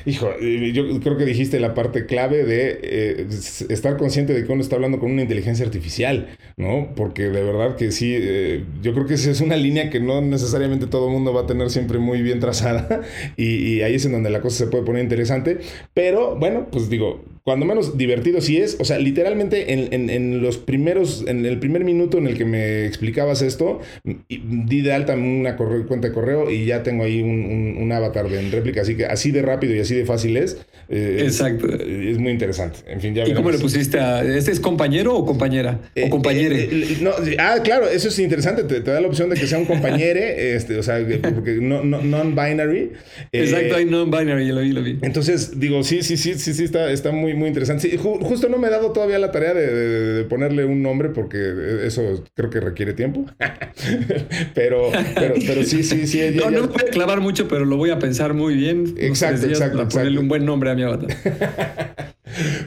Hijo, 0.06 0.30
yo 0.40 1.00
creo 1.00 1.18
que 1.18 1.26
dijiste 1.26 1.60
la 1.60 1.74
parte 1.74 2.06
clave 2.06 2.44
de 2.44 2.80
eh, 2.84 3.28
estar 3.70 3.98
consciente 3.98 4.34
de 4.34 4.46
que 4.46 4.52
uno 4.52 4.62
está 4.62 4.76
hablando 4.76 5.00
con 5.00 5.12
una 5.12 5.24
inteligencia 5.24 5.66
artificial, 5.66 6.28
¿no? 6.58 6.94
Porque 6.96 7.24
de 7.24 7.44
verdad 7.44 7.76
que 7.76 7.92
sí, 7.92 8.14
eh, 8.16 8.66
yo 8.84 8.94
creo 8.94 9.08
que 9.08 9.16
esa 9.16 9.32
es 9.32 9.42
una 9.42 9.56
línea 9.56 9.90
que 9.90 10.00
no 10.00 10.22
necesariamente 10.22 10.86
todo 10.86 11.08
el 11.08 11.14
mundo 11.14 11.34
va 11.34 11.42
a 11.42 11.46
tener 11.48 11.72
siempre 11.72 11.98
muy 11.98 12.22
bien 12.22 12.40
trazada 12.40 13.02
y, 13.38 13.78
y 13.78 13.82
ahí 13.82 13.96
es 13.96 14.06
en 14.06 14.12
donde 14.12 14.30
la 14.30 14.42
cosa 14.42 14.66
se 14.66 14.68
puede 14.68 14.84
poner 14.84 15.02
interesante, 15.02 15.60
pero 15.96 16.36
bueno, 16.36 16.68
pues 16.72 16.88
digo, 16.88 17.24
cuando 17.46 17.68
menos 17.68 17.96
divertido 17.96 18.42
sí 18.42 18.58
es. 18.58 18.76
O 18.80 18.86
sea, 18.86 18.98
literalmente 18.98 19.72
en, 19.72 20.42
los 20.42 20.58
primeros, 20.58 21.24
en 21.28 21.46
el 21.46 21.60
primer 21.60 21.84
minuto 21.84 22.18
en 22.18 22.26
el 22.26 22.36
que 22.36 22.44
me 22.44 22.88
explicabas 22.88 23.44
esto, 23.44 23.82
di 24.04 24.82
de 24.82 24.92
alta 24.92 25.14
una 25.14 25.56
cuenta 25.56 26.08
de 26.08 26.12
correo 26.12 26.50
y 26.50 26.66
ya 26.66 26.82
tengo 26.82 27.04
ahí 27.04 27.22
un, 27.22 27.92
avatar 27.92 28.28
de 28.30 28.40
en 28.40 28.52
réplica. 28.52 28.82
Así 28.82 28.98
que 28.98 29.06
así 29.06 29.30
de 29.30 29.44
rápido 29.44 29.76
y 29.76 29.80
así 29.80 29.94
de 29.94 30.06
fácil 30.06 30.38
es. 30.38 30.58
Eh, 30.90 31.20
Exacto. 31.22 31.68
Es, 31.72 32.18
muy 32.18 32.32
interesante. 32.32 32.80
En 32.88 33.00
fin, 33.00 33.14
ya 33.14 33.28
¿Y 33.28 33.34
cómo 33.36 33.52
le 33.52 33.60
pusiste 33.60 34.00
a. 34.00 34.24
¿Este 34.24 34.52
es 34.52 34.60
compañero 34.60 35.16
o 35.16 35.24
compañera? 35.24 35.80
o 35.84 36.00
eh, 36.00 36.10
compañere. 36.10 36.64
Eh, 36.64 36.98
no, 37.02 37.12
ah, 37.38 37.58
claro, 37.64 37.88
eso 37.88 38.08
es 38.08 38.18
interesante. 38.18 38.64
Te, 38.64 38.82
da 38.82 39.00
la 39.00 39.08
opción 39.08 39.30
de 39.30 39.36
que 39.36 39.46
sea 39.46 39.60
un 39.60 39.66
compañere, 39.66 40.56
este, 40.56 40.80
o 40.80 40.84
sea, 40.84 40.98
porque 41.22 41.60
no, 41.62 41.84
non-binary. 41.84 42.94
Exacto, 43.32 43.76
hay 43.76 43.86
non-binary, 43.86 44.48
lo 44.48 44.62
vi, 44.62 44.72
lo 44.72 44.82
vi. 44.82 44.98
Entonces, 45.04 45.60
digo, 45.60 45.84
sí, 45.84 46.02
sí, 46.02 46.18
sí, 46.18 46.34
sí, 46.34 46.56
sí, 46.56 46.64
está, 46.64 46.92
está 46.92 47.12
muy 47.12 47.35
muy 47.36 47.48
interesante. 47.48 47.98
justo 47.98 48.50
no 48.50 48.58
me 48.58 48.68
he 48.68 48.72
dado 48.72 48.92
todavía 48.92 49.20
la 49.20 49.32
tarea 49.32 49.54
de, 49.54 50.24
ponerle 50.26 50.66
un 50.66 50.82
nombre 50.82 51.10
porque 51.10 51.86
eso 51.86 52.24
creo 52.34 52.50
que 52.50 52.60
requiere 52.60 52.94
tiempo. 52.94 53.26
pero, 54.54 54.92
pero, 55.16 55.64
sí, 55.64 55.84
sí, 55.84 56.08
sí. 56.08 56.22
no, 56.36 56.50
no 56.52 56.68
voy 56.68 56.82
a 56.88 56.92
clavar 56.92 57.22
mucho, 57.22 57.48
pero 57.48 57.66
lo 57.66 57.78
voy 57.78 57.92
a 57.92 58.00
pensar 58.00 58.34
muy 58.34 58.56
bien. 58.56 58.96
Exacto, 58.98 59.48
exacto. 59.48 59.78
Para 59.78 59.90
ponerle 59.90 60.20
un 60.20 60.28
buen 60.28 60.46
nombre 60.46 60.72
a 60.72 60.76
mi 60.76 60.84
avatar. 60.84 61.16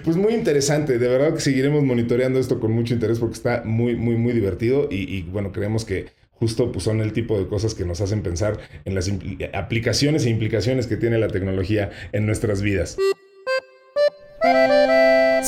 Pues 0.02 0.16
muy 0.16 0.32
interesante, 0.32 0.98
de 0.98 1.08
verdad 1.08 1.34
que 1.34 1.40
seguiremos 1.40 1.82
monitoreando 1.82 2.38
esto 2.38 2.58
con 2.58 2.72
mucho 2.72 2.94
interés 2.94 3.18
porque 3.18 3.34
está 3.34 3.62
muy, 3.66 3.96
muy, 3.96 4.16
muy 4.16 4.32
divertido 4.32 4.88
y, 4.90 5.14
y 5.14 5.22
bueno, 5.24 5.52
creemos 5.52 5.84
que 5.84 6.06
justo 6.38 6.70
pues, 6.72 6.84
son 6.84 7.00
el 7.00 7.12
tipo 7.12 7.38
de 7.38 7.46
cosas 7.46 7.74
que 7.74 7.84
nos 7.84 8.00
hacen 8.00 8.22
pensar 8.22 8.58
en 8.84 8.94
las 8.94 9.10
aplicaciones 9.52 10.24
e 10.24 10.30
implicaciones 10.30 10.86
que 10.86 10.96
tiene 10.96 11.18
la 11.18 11.28
tecnología 11.28 11.90
en 12.12 12.26
nuestras 12.26 12.62
vidas. 12.62 12.96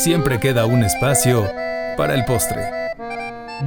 Siempre 0.03 0.41
queda 0.41 0.65
un 0.65 0.83
espacio 0.83 1.47
para 1.99 2.15
el 2.15 2.25
postre. 2.25 2.63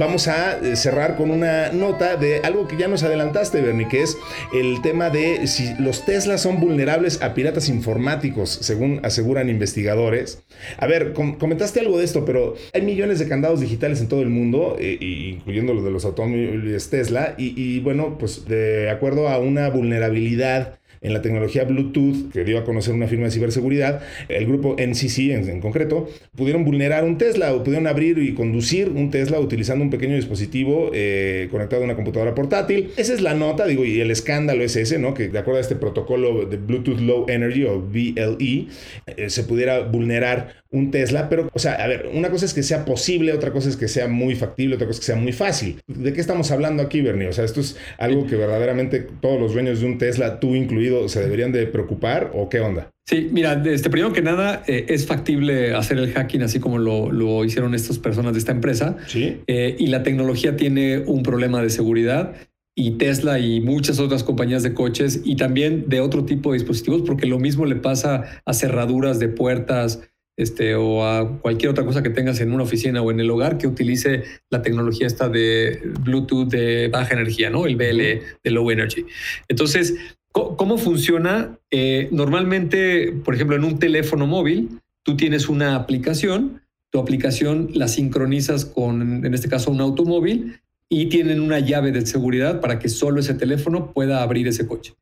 Vamos 0.00 0.26
a 0.26 0.58
eh, 0.58 0.74
cerrar 0.74 1.14
con 1.14 1.30
una 1.30 1.70
nota 1.70 2.16
de 2.16 2.40
algo 2.40 2.66
que 2.66 2.76
ya 2.76 2.88
nos 2.88 3.04
adelantaste, 3.04 3.60
Bernie, 3.60 3.86
que 3.86 4.02
es 4.02 4.18
el 4.52 4.82
tema 4.82 5.10
de 5.10 5.46
si 5.46 5.74
los 5.78 6.04
Teslas 6.04 6.42
son 6.42 6.58
vulnerables 6.58 7.22
a 7.22 7.34
piratas 7.34 7.68
informáticos, 7.68 8.50
según 8.50 8.98
aseguran 9.04 9.48
investigadores. 9.48 10.42
A 10.78 10.88
ver, 10.88 11.12
comentaste 11.12 11.78
algo 11.78 11.98
de 11.98 12.04
esto, 12.04 12.24
pero 12.24 12.56
hay 12.72 12.82
millones 12.82 13.20
de 13.20 13.28
candados 13.28 13.60
digitales 13.60 14.00
en 14.00 14.08
todo 14.08 14.22
el 14.22 14.30
mundo, 14.30 14.76
eh, 14.80 14.98
incluyendo 15.00 15.72
los 15.72 15.84
de 15.84 15.92
los 15.92 16.04
automóviles 16.04 16.90
Tesla, 16.90 17.36
y, 17.38 17.54
y 17.56 17.78
bueno, 17.78 18.18
pues 18.18 18.48
de 18.48 18.90
acuerdo 18.90 19.28
a 19.28 19.38
una 19.38 19.70
vulnerabilidad 19.70 20.80
en 21.04 21.12
la 21.12 21.22
tecnología 21.22 21.64
Bluetooth 21.64 22.32
que 22.32 22.42
dio 22.44 22.58
a 22.58 22.64
conocer 22.64 22.94
una 22.94 23.06
firma 23.06 23.26
de 23.26 23.30
ciberseguridad, 23.30 24.02
el 24.28 24.46
grupo 24.46 24.74
NCC 24.76 25.30
en, 25.30 25.60
concreto, 25.60 26.08
pudieron 26.34 26.64
vulnerar 26.64 27.04
un 27.04 27.18
Tesla 27.18 27.54
o 27.54 27.62
pudieron 27.62 27.86
abrir 27.86 28.18
y 28.18 28.34
conducir 28.34 28.88
un 28.88 29.10
Tesla 29.10 29.38
utilizando 29.38 29.84
un 29.84 29.90
pequeño 29.90 30.16
dispositivo 30.16 30.90
eh, 30.92 31.48
conectado 31.50 31.82
a 31.82 31.84
una 31.84 31.94
computadora 31.94 32.34
portátil. 32.34 32.90
Esa 32.96 33.14
es 33.14 33.20
la 33.20 33.34
nota, 33.34 33.66
digo, 33.66 33.84
y 33.84 34.00
el 34.00 34.10
escándalo 34.10 34.64
es 34.64 34.74
ese, 34.76 34.98
¿no? 34.98 35.14
Que 35.14 35.28
de 35.28 35.38
acuerdo 35.38 35.58
a 35.58 35.60
este 35.60 35.76
protocolo 35.76 36.46
de 36.46 36.56
Bluetooth 36.56 37.00
Low 37.00 37.26
Energy 37.28 37.64
o 37.64 37.80
BLE, 37.80 38.66
eh, 39.06 39.30
se 39.30 39.44
pudiera 39.44 39.80
vulnerar 39.80 40.63
un 40.74 40.90
Tesla, 40.90 41.28
pero, 41.28 41.48
o 41.52 41.58
sea, 41.58 41.74
a 41.74 41.86
ver, 41.86 42.10
una 42.12 42.30
cosa 42.30 42.44
es 42.44 42.52
que 42.52 42.62
sea 42.62 42.84
posible, 42.84 43.32
otra 43.32 43.52
cosa 43.52 43.68
es 43.68 43.76
que 43.76 43.86
sea 43.86 44.08
muy 44.08 44.34
factible, 44.34 44.74
otra 44.74 44.86
cosa 44.86 44.98
es 44.98 45.06
que 45.06 45.12
sea 45.12 45.20
muy 45.20 45.32
fácil. 45.32 45.80
¿De 45.86 46.12
qué 46.12 46.20
estamos 46.20 46.50
hablando 46.50 46.82
aquí, 46.82 47.00
Bernie? 47.00 47.28
O 47.28 47.32
sea, 47.32 47.44
esto 47.44 47.60
es 47.60 47.76
algo 47.96 48.26
que 48.26 48.34
verdaderamente 48.34 49.06
todos 49.20 49.40
los 49.40 49.52
dueños 49.54 49.80
de 49.80 49.86
un 49.86 49.98
Tesla, 49.98 50.40
tú 50.40 50.54
incluido, 50.56 51.08
se 51.08 51.20
deberían 51.20 51.52
de 51.52 51.66
preocupar 51.66 52.32
o 52.34 52.48
qué 52.48 52.58
onda? 52.60 52.90
Sí, 53.06 53.28
mira, 53.30 53.62
este, 53.66 53.88
primero 53.88 54.12
que 54.12 54.22
nada, 54.22 54.64
eh, 54.66 54.86
es 54.88 55.06
factible 55.06 55.74
hacer 55.74 55.98
el 55.98 56.12
hacking 56.12 56.42
así 56.42 56.58
como 56.58 56.78
lo, 56.78 57.44
hicieron 57.44 57.74
estas 57.74 57.98
personas 57.98 58.32
de 58.32 58.40
esta 58.40 58.52
empresa. 58.52 58.96
Sí. 59.06 59.42
Eh, 59.46 59.76
y 59.78 59.86
la 59.86 60.02
tecnología 60.02 60.56
tiene 60.56 60.98
un 60.98 61.22
problema 61.22 61.62
de 61.62 61.70
seguridad 61.70 62.34
y 62.76 62.92
Tesla 62.92 63.38
y 63.38 63.60
muchas 63.60 64.00
otras 64.00 64.24
compañías 64.24 64.62
de 64.62 64.74
coches 64.74 65.20
y 65.24 65.36
también 65.36 65.84
de 65.88 66.00
otro 66.00 66.24
tipo 66.24 66.52
de 66.52 66.58
dispositivos, 66.58 67.02
porque 67.02 67.26
lo 67.26 67.38
mismo 67.38 67.66
le 67.66 67.76
pasa 67.76 68.42
a 68.44 68.52
cerraduras 68.52 69.20
de 69.20 69.28
puertas, 69.28 70.00
este, 70.36 70.74
o 70.74 71.06
a 71.06 71.38
cualquier 71.40 71.70
otra 71.70 71.84
cosa 71.84 72.02
que 72.02 72.10
tengas 72.10 72.40
en 72.40 72.52
una 72.52 72.64
oficina 72.64 73.02
o 73.02 73.10
en 73.10 73.20
el 73.20 73.30
hogar 73.30 73.58
que 73.58 73.66
utilice 73.66 74.24
la 74.50 74.62
tecnología 74.62 75.06
esta 75.06 75.28
de 75.28 75.80
Bluetooth 76.00 76.48
de 76.48 76.88
baja 76.88 77.14
energía, 77.14 77.50
¿no? 77.50 77.66
El 77.66 77.76
BLE 77.76 78.22
de 78.42 78.50
low 78.50 78.70
energy. 78.70 79.06
Entonces, 79.48 79.94
¿cómo 80.32 80.78
funciona? 80.78 81.58
Eh, 81.70 82.08
normalmente, 82.10 83.12
por 83.24 83.34
ejemplo, 83.34 83.56
en 83.56 83.64
un 83.64 83.78
teléfono 83.78 84.26
móvil, 84.26 84.80
tú 85.04 85.16
tienes 85.16 85.48
una 85.48 85.76
aplicación, 85.76 86.62
tu 86.90 86.98
aplicación 86.98 87.70
la 87.74 87.88
sincronizas 87.88 88.64
con, 88.64 89.24
en 89.24 89.34
este 89.34 89.48
caso, 89.48 89.70
un 89.70 89.80
automóvil 89.80 90.60
y 90.88 91.06
tienen 91.06 91.40
una 91.40 91.60
llave 91.60 91.92
de 91.92 92.04
seguridad 92.06 92.60
para 92.60 92.78
que 92.78 92.88
solo 92.88 93.20
ese 93.20 93.34
teléfono 93.34 93.92
pueda 93.92 94.22
abrir 94.22 94.48
ese 94.48 94.66
coche. 94.66 94.94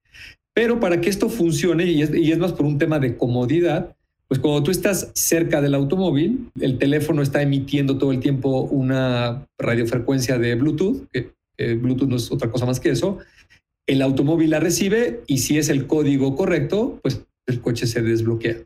Pero 0.54 0.80
para 0.80 1.00
que 1.00 1.08
esto 1.08 1.30
funcione, 1.30 1.86
y 1.86 2.02
es, 2.02 2.14
y 2.14 2.30
es 2.30 2.38
más 2.38 2.52
por 2.52 2.66
un 2.66 2.78
tema 2.78 2.98
de 2.98 3.16
comodidad, 3.16 3.96
pues 4.32 4.40
cuando 4.40 4.62
tú 4.62 4.70
estás 4.70 5.10
cerca 5.14 5.60
del 5.60 5.74
automóvil, 5.74 6.48
el 6.58 6.78
teléfono 6.78 7.20
está 7.20 7.42
emitiendo 7.42 7.98
todo 7.98 8.12
el 8.12 8.20
tiempo 8.20 8.62
una 8.62 9.46
radiofrecuencia 9.58 10.38
de 10.38 10.54
Bluetooth, 10.54 11.06
que 11.12 11.34
Bluetooth 11.74 12.08
no 12.08 12.16
es 12.16 12.32
otra 12.32 12.50
cosa 12.50 12.64
más 12.64 12.80
que 12.80 12.88
eso. 12.88 13.18
El 13.86 14.00
automóvil 14.00 14.48
la 14.48 14.58
recibe 14.58 15.20
y 15.26 15.36
si 15.36 15.58
es 15.58 15.68
el 15.68 15.86
código 15.86 16.34
correcto, 16.34 16.98
pues 17.02 17.26
el 17.46 17.60
coche 17.60 17.86
se 17.86 18.00
desbloquea. 18.00 18.56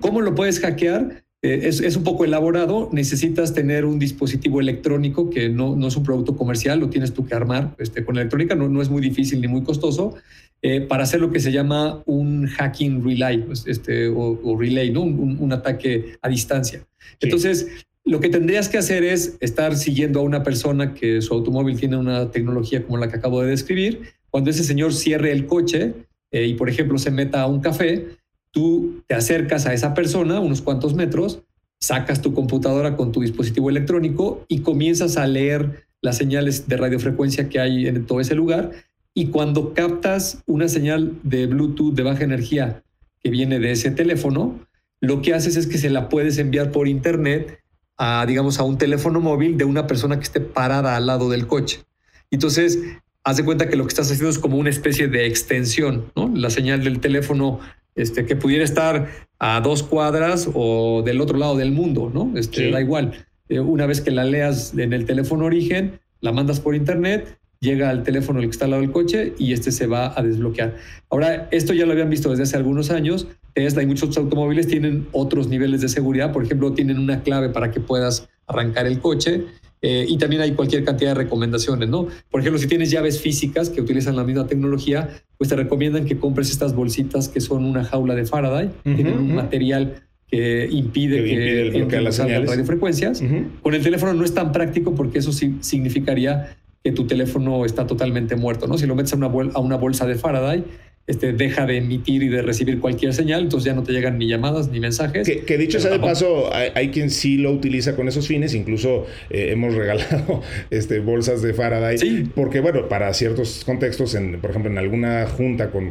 ¿Cómo 0.00 0.20
lo 0.20 0.34
puedes 0.34 0.60
hackear? 0.60 1.24
Eh, 1.40 1.68
es, 1.68 1.96
un 1.96 2.02
poco 2.02 2.24
elaborado, 2.24 2.88
necesitas 2.92 3.54
tener 3.54 3.84
un 3.84 4.00
dispositivo 4.00 4.60
electrónico 4.60 5.30
que 5.30 5.48
no, 5.48 5.76
no 5.76 5.86
es 5.86 5.96
un 5.96 6.02
producto 6.02 6.36
comercial, 6.36 6.80
lo 6.80 6.90
tienes 6.90 7.14
tú 7.14 7.26
que 7.26 7.34
armar 7.34 7.76
este, 7.78 8.04
con 8.04 8.16
electrónica, 8.16 8.56
no, 8.56 8.68
no 8.68 8.82
es 8.82 8.88
muy 8.88 9.00
difícil 9.00 9.40
ni 9.40 9.46
muy 9.46 9.62
costoso, 9.62 10.16
eh, 10.60 10.80
para 10.80 11.04
hacer 11.04 11.20
lo 11.20 11.30
que 11.30 11.38
se 11.38 11.52
llama 11.52 12.02
un 12.04 12.48
hacking 12.48 13.04
relay 13.04 13.38
pues, 13.38 13.64
este, 13.68 14.08
o, 14.08 14.56
relay, 14.58 14.90
¿no? 14.90 15.02
Un, 15.02 15.52
ataque 15.52 16.16
a 16.20 16.28
distancia. 16.28 16.84
Entonces, 17.20 17.68
lo 18.04 18.18
que 18.18 18.28
tendrías 18.28 18.68
que 18.68 18.78
hacer 18.78 19.04
es 19.04 19.36
estar 19.38 19.76
siguiendo 19.76 20.18
a 20.18 20.22
una 20.24 20.42
persona 20.42 20.94
que 20.94 21.22
su 21.22 21.32
automóvil 21.32 21.78
tiene 21.78 21.96
una 21.96 22.32
tecnología 22.32 22.82
como 22.82 22.98
la 22.98 23.08
que 23.08 23.16
acabo 23.16 23.40
de 23.42 23.50
describir. 23.50 24.00
Cuando 24.30 24.50
ese 24.50 24.64
señor 24.64 24.92
cierre 24.92 25.30
el 25.30 25.46
coche 25.46 25.94
eh, 26.32 26.46
y, 26.46 26.54
por 26.54 26.68
ejemplo, 26.68 26.98
se 26.98 27.12
meta 27.12 27.42
a 27.42 27.46
un 27.46 27.60
café, 27.60 28.17
tú 28.58 29.04
te 29.06 29.14
acercas 29.14 29.66
a 29.66 29.72
esa 29.72 29.94
persona 29.94 30.40
unos 30.40 30.62
cuantos 30.62 30.92
metros, 30.92 31.44
sacas 31.78 32.20
tu 32.20 32.34
computadora 32.34 32.96
con 32.96 33.12
tu 33.12 33.20
dispositivo 33.20 33.70
electrónico 33.70 34.44
y 34.48 34.62
comienzas 34.62 35.16
a 35.16 35.28
leer 35.28 35.84
las 36.02 36.16
señales 36.16 36.66
de 36.66 36.76
radiofrecuencia 36.76 37.48
que 37.48 37.60
hay 37.60 37.86
en 37.86 38.04
todo 38.04 38.20
ese 38.20 38.34
lugar 38.34 38.72
y 39.14 39.26
cuando 39.26 39.74
captas 39.74 40.42
una 40.46 40.66
señal 40.66 41.12
de 41.22 41.46
Bluetooth 41.46 41.94
de 41.94 42.02
baja 42.02 42.24
energía 42.24 42.82
que 43.20 43.30
viene 43.30 43.60
de 43.60 43.70
ese 43.70 43.92
teléfono, 43.92 44.58
lo 45.00 45.22
que 45.22 45.34
haces 45.34 45.54
es 45.54 45.68
que 45.68 45.78
se 45.78 45.88
la 45.88 46.08
puedes 46.08 46.36
enviar 46.38 46.72
por 46.72 46.88
internet 46.88 47.60
a, 47.96 48.26
digamos, 48.26 48.58
a 48.58 48.64
un 48.64 48.76
teléfono 48.76 49.20
móvil 49.20 49.56
de 49.56 49.66
una 49.66 49.86
persona 49.86 50.16
que 50.16 50.24
esté 50.24 50.40
parada 50.40 50.96
al 50.96 51.06
lado 51.06 51.30
del 51.30 51.46
coche. 51.46 51.84
Entonces, 52.32 52.80
haz 53.22 53.36
de 53.36 53.44
cuenta 53.44 53.68
que 53.68 53.76
lo 53.76 53.84
que 53.84 53.90
estás 53.90 54.10
haciendo 54.10 54.30
es 54.30 54.40
como 54.40 54.56
una 54.56 54.70
especie 54.70 55.06
de 55.06 55.26
extensión, 55.26 56.10
¿no? 56.16 56.28
La 56.34 56.50
señal 56.50 56.82
del 56.82 56.98
teléfono 56.98 57.60
este, 57.98 58.24
que 58.24 58.36
pudiera 58.36 58.64
estar 58.64 59.08
a 59.38 59.60
dos 59.60 59.82
cuadras 59.82 60.48
o 60.54 61.02
del 61.04 61.20
otro 61.20 61.38
lado 61.38 61.56
del 61.56 61.72
mundo, 61.72 62.10
¿no? 62.12 62.32
Este, 62.36 62.70
Da 62.70 62.80
igual. 62.80 63.26
Eh, 63.48 63.60
una 63.60 63.86
vez 63.86 64.00
que 64.00 64.10
la 64.10 64.24
leas 64.24 64.74
en 64.76 64.92
el 64.92 65.04
teléfono 65.04 65.44
origen, 65.44 66.00
la 66.20 66.32
mandas 66.32 66.60
por 66.60 66.74
internet 66.74 67.38
llega 67.60 67.90
al 67.90 68.02
teléfono 68.02 68.38
el 68.38 68.46
que 68.46 68.50
está 68.52 68.66
al 68.66 68.72
lado 68.72 68.82
del 68.82 68.92
coche 68.92 69.34
y 69.38 69.52
este 69.52 69.72
se 69.72 69.86
va 69.86 70.18
a 70.18 70.22
desbloquear. 70.22 70.76
Ahora, 71.10 71.48
esto 71.50 71.72
ya 71.72 71.86
lo 71.86 71.92
habían 71.92 72.10
visto 72.10 72.30
desde 72.30 72.44
hace 72.44 72.56
algunos 72.56 72.90
años. 72.90 73.26
Tesla 73.54 73.82
y 73.82 73.86
muchos 73.86 74.16
automóviles 74.16 74.68
tienen 74.68 75.08
otros 75.12 75.48
niveles 75.48 75.80
de 75.80 75.88
seguridad. 75.88 76.32
Por 76.32 76.44
ejemplo, 76.44 76.72
tienen 76.72 76.98
una 76.98 77.22
clave 77.22 77.48
para 77.48 77.70
que 77.70 77.80
puedas 77.80 78.28
arrancar 78.46 78.86
el 78.86 79.00
coche. 79.00 79.46
Eh, 79.80 80.06
y 80.08 80.18
también 80.18 80.42
hay 80.42 80.52
cualquier 80.52 80.84
cantidad 80.84 81.10
de 81.10 81.14
recomendaciones, 81.14 81.88
¿no? 81.88 82.08
Por 82.30 82.40
ejemplo, 82.40 82.58
si 82.58 82.66
tienes 82.66 82.90
llaves 82.90 83.20
físicas 83.20 83.70
que 83.70 83.80
utilizan 83.80 84.16
la 84.16 84.24
misma 84.24 84.46
tecnología, 84.46 85.08
pues 85.36 85.50
te 85.50 85.56
recomiendan 85.56 86.04
que 86.04 86.18
compres 86.18 86.50
estas 86.50 86.74
bolsitas 86.74 87.28
que 87.28 87.40
son 87.40 87.64
una 87.64 87.84
jaula 87.84 88.14
de 88.14 88.26
Faraday, 88.26 88.70
tienen 88.82 89.18
un 89.18 89.34
material 89.34 90.02
que 90.26 90.68
impide 90.70 91.24
que, 91.24 91.78
impide 91.78 91.96
el 91.98 92.04
las 92.04 92.16
señales. 92.16 92.50
radiofrecuencias. 92.50 93.22
Con 93.62 93.74
el 93.74 93.82
teléfono 93.82 94.14
no 94.14 94.24
es 94.24 94.34
tan 94.34 94.52
práctico 94.52 94.94
porque 94.94 95.20
eso 95.20 95.32
sí 95.32 95.56
significaría 95.60 96.56
que 96.82 96.92
tu 96.92 97.06
teléfono 97.06 97.64
está 97.64 97.86
totalmente 97.86 98.36
muerto, 98.36 98.66
¿no? 98.66 98.78
Si 98.78 98.86
lo 98.86 98.94
metes 98.94 99.12
a 99.12 99.16
una, 99.16 99.26
a 99.26 99.60
una 99.60 99.76
bolsa 99.76 100.06
de 100.06 100.16
Faraday, 100.16 100.64
este, 101.08 101.32
deja 101.32 101.66
de 101.66 101.78
emitir 101.78 102.22
y 102.22 102.28
de 102.28 102.42
recibir 102.42 102.78
cualquier 102.78 103.14
señal, 103.14 103.42
entonces 103.42 103.66
ya 103.66 103.74
no 103.74 103.82
te 103.82 103.92
llegan 103.92 104.18
ni 104.18 104.28
llamadas 104.28 104.68
ni 104.68 104.78
mensajes. 104.78 105.28
Que, 105.28 105.58
dicho 105.58 105.80
sea 105.80 105.90
de 105.90 105.98
paso, 105.98 106.50
hay, 106.52 106.90
quien 106.90 107.10
sí 107.10 107.38
lo 107.38 107.50
utiliza 107.50 107.96
con 107.96 108.08
esos 108.08 108.28
fines, 108.28 108.54
incluso 108.54 109.06
eh, 109.30 109.48
hemos 109.52 109.74
regalado 109.78 110.42
este, 110.70 111.00
bolsas 111.00 111.42
de 111.42 111.54
Faraday, 111.54 112.28
porque 112.34 112.60
bueno, 112.60 112.88
para 112.88 113.12
ciertos 113.14 113.64
contextos, 113.64 114.14
en, 114.14 114.40
por 114.40 114.50
ejemplo, 114.50 114.70
en 114.70 114.78
alguna 114.78 115.26
junta 115.26 115.70
con, 115.70 115.88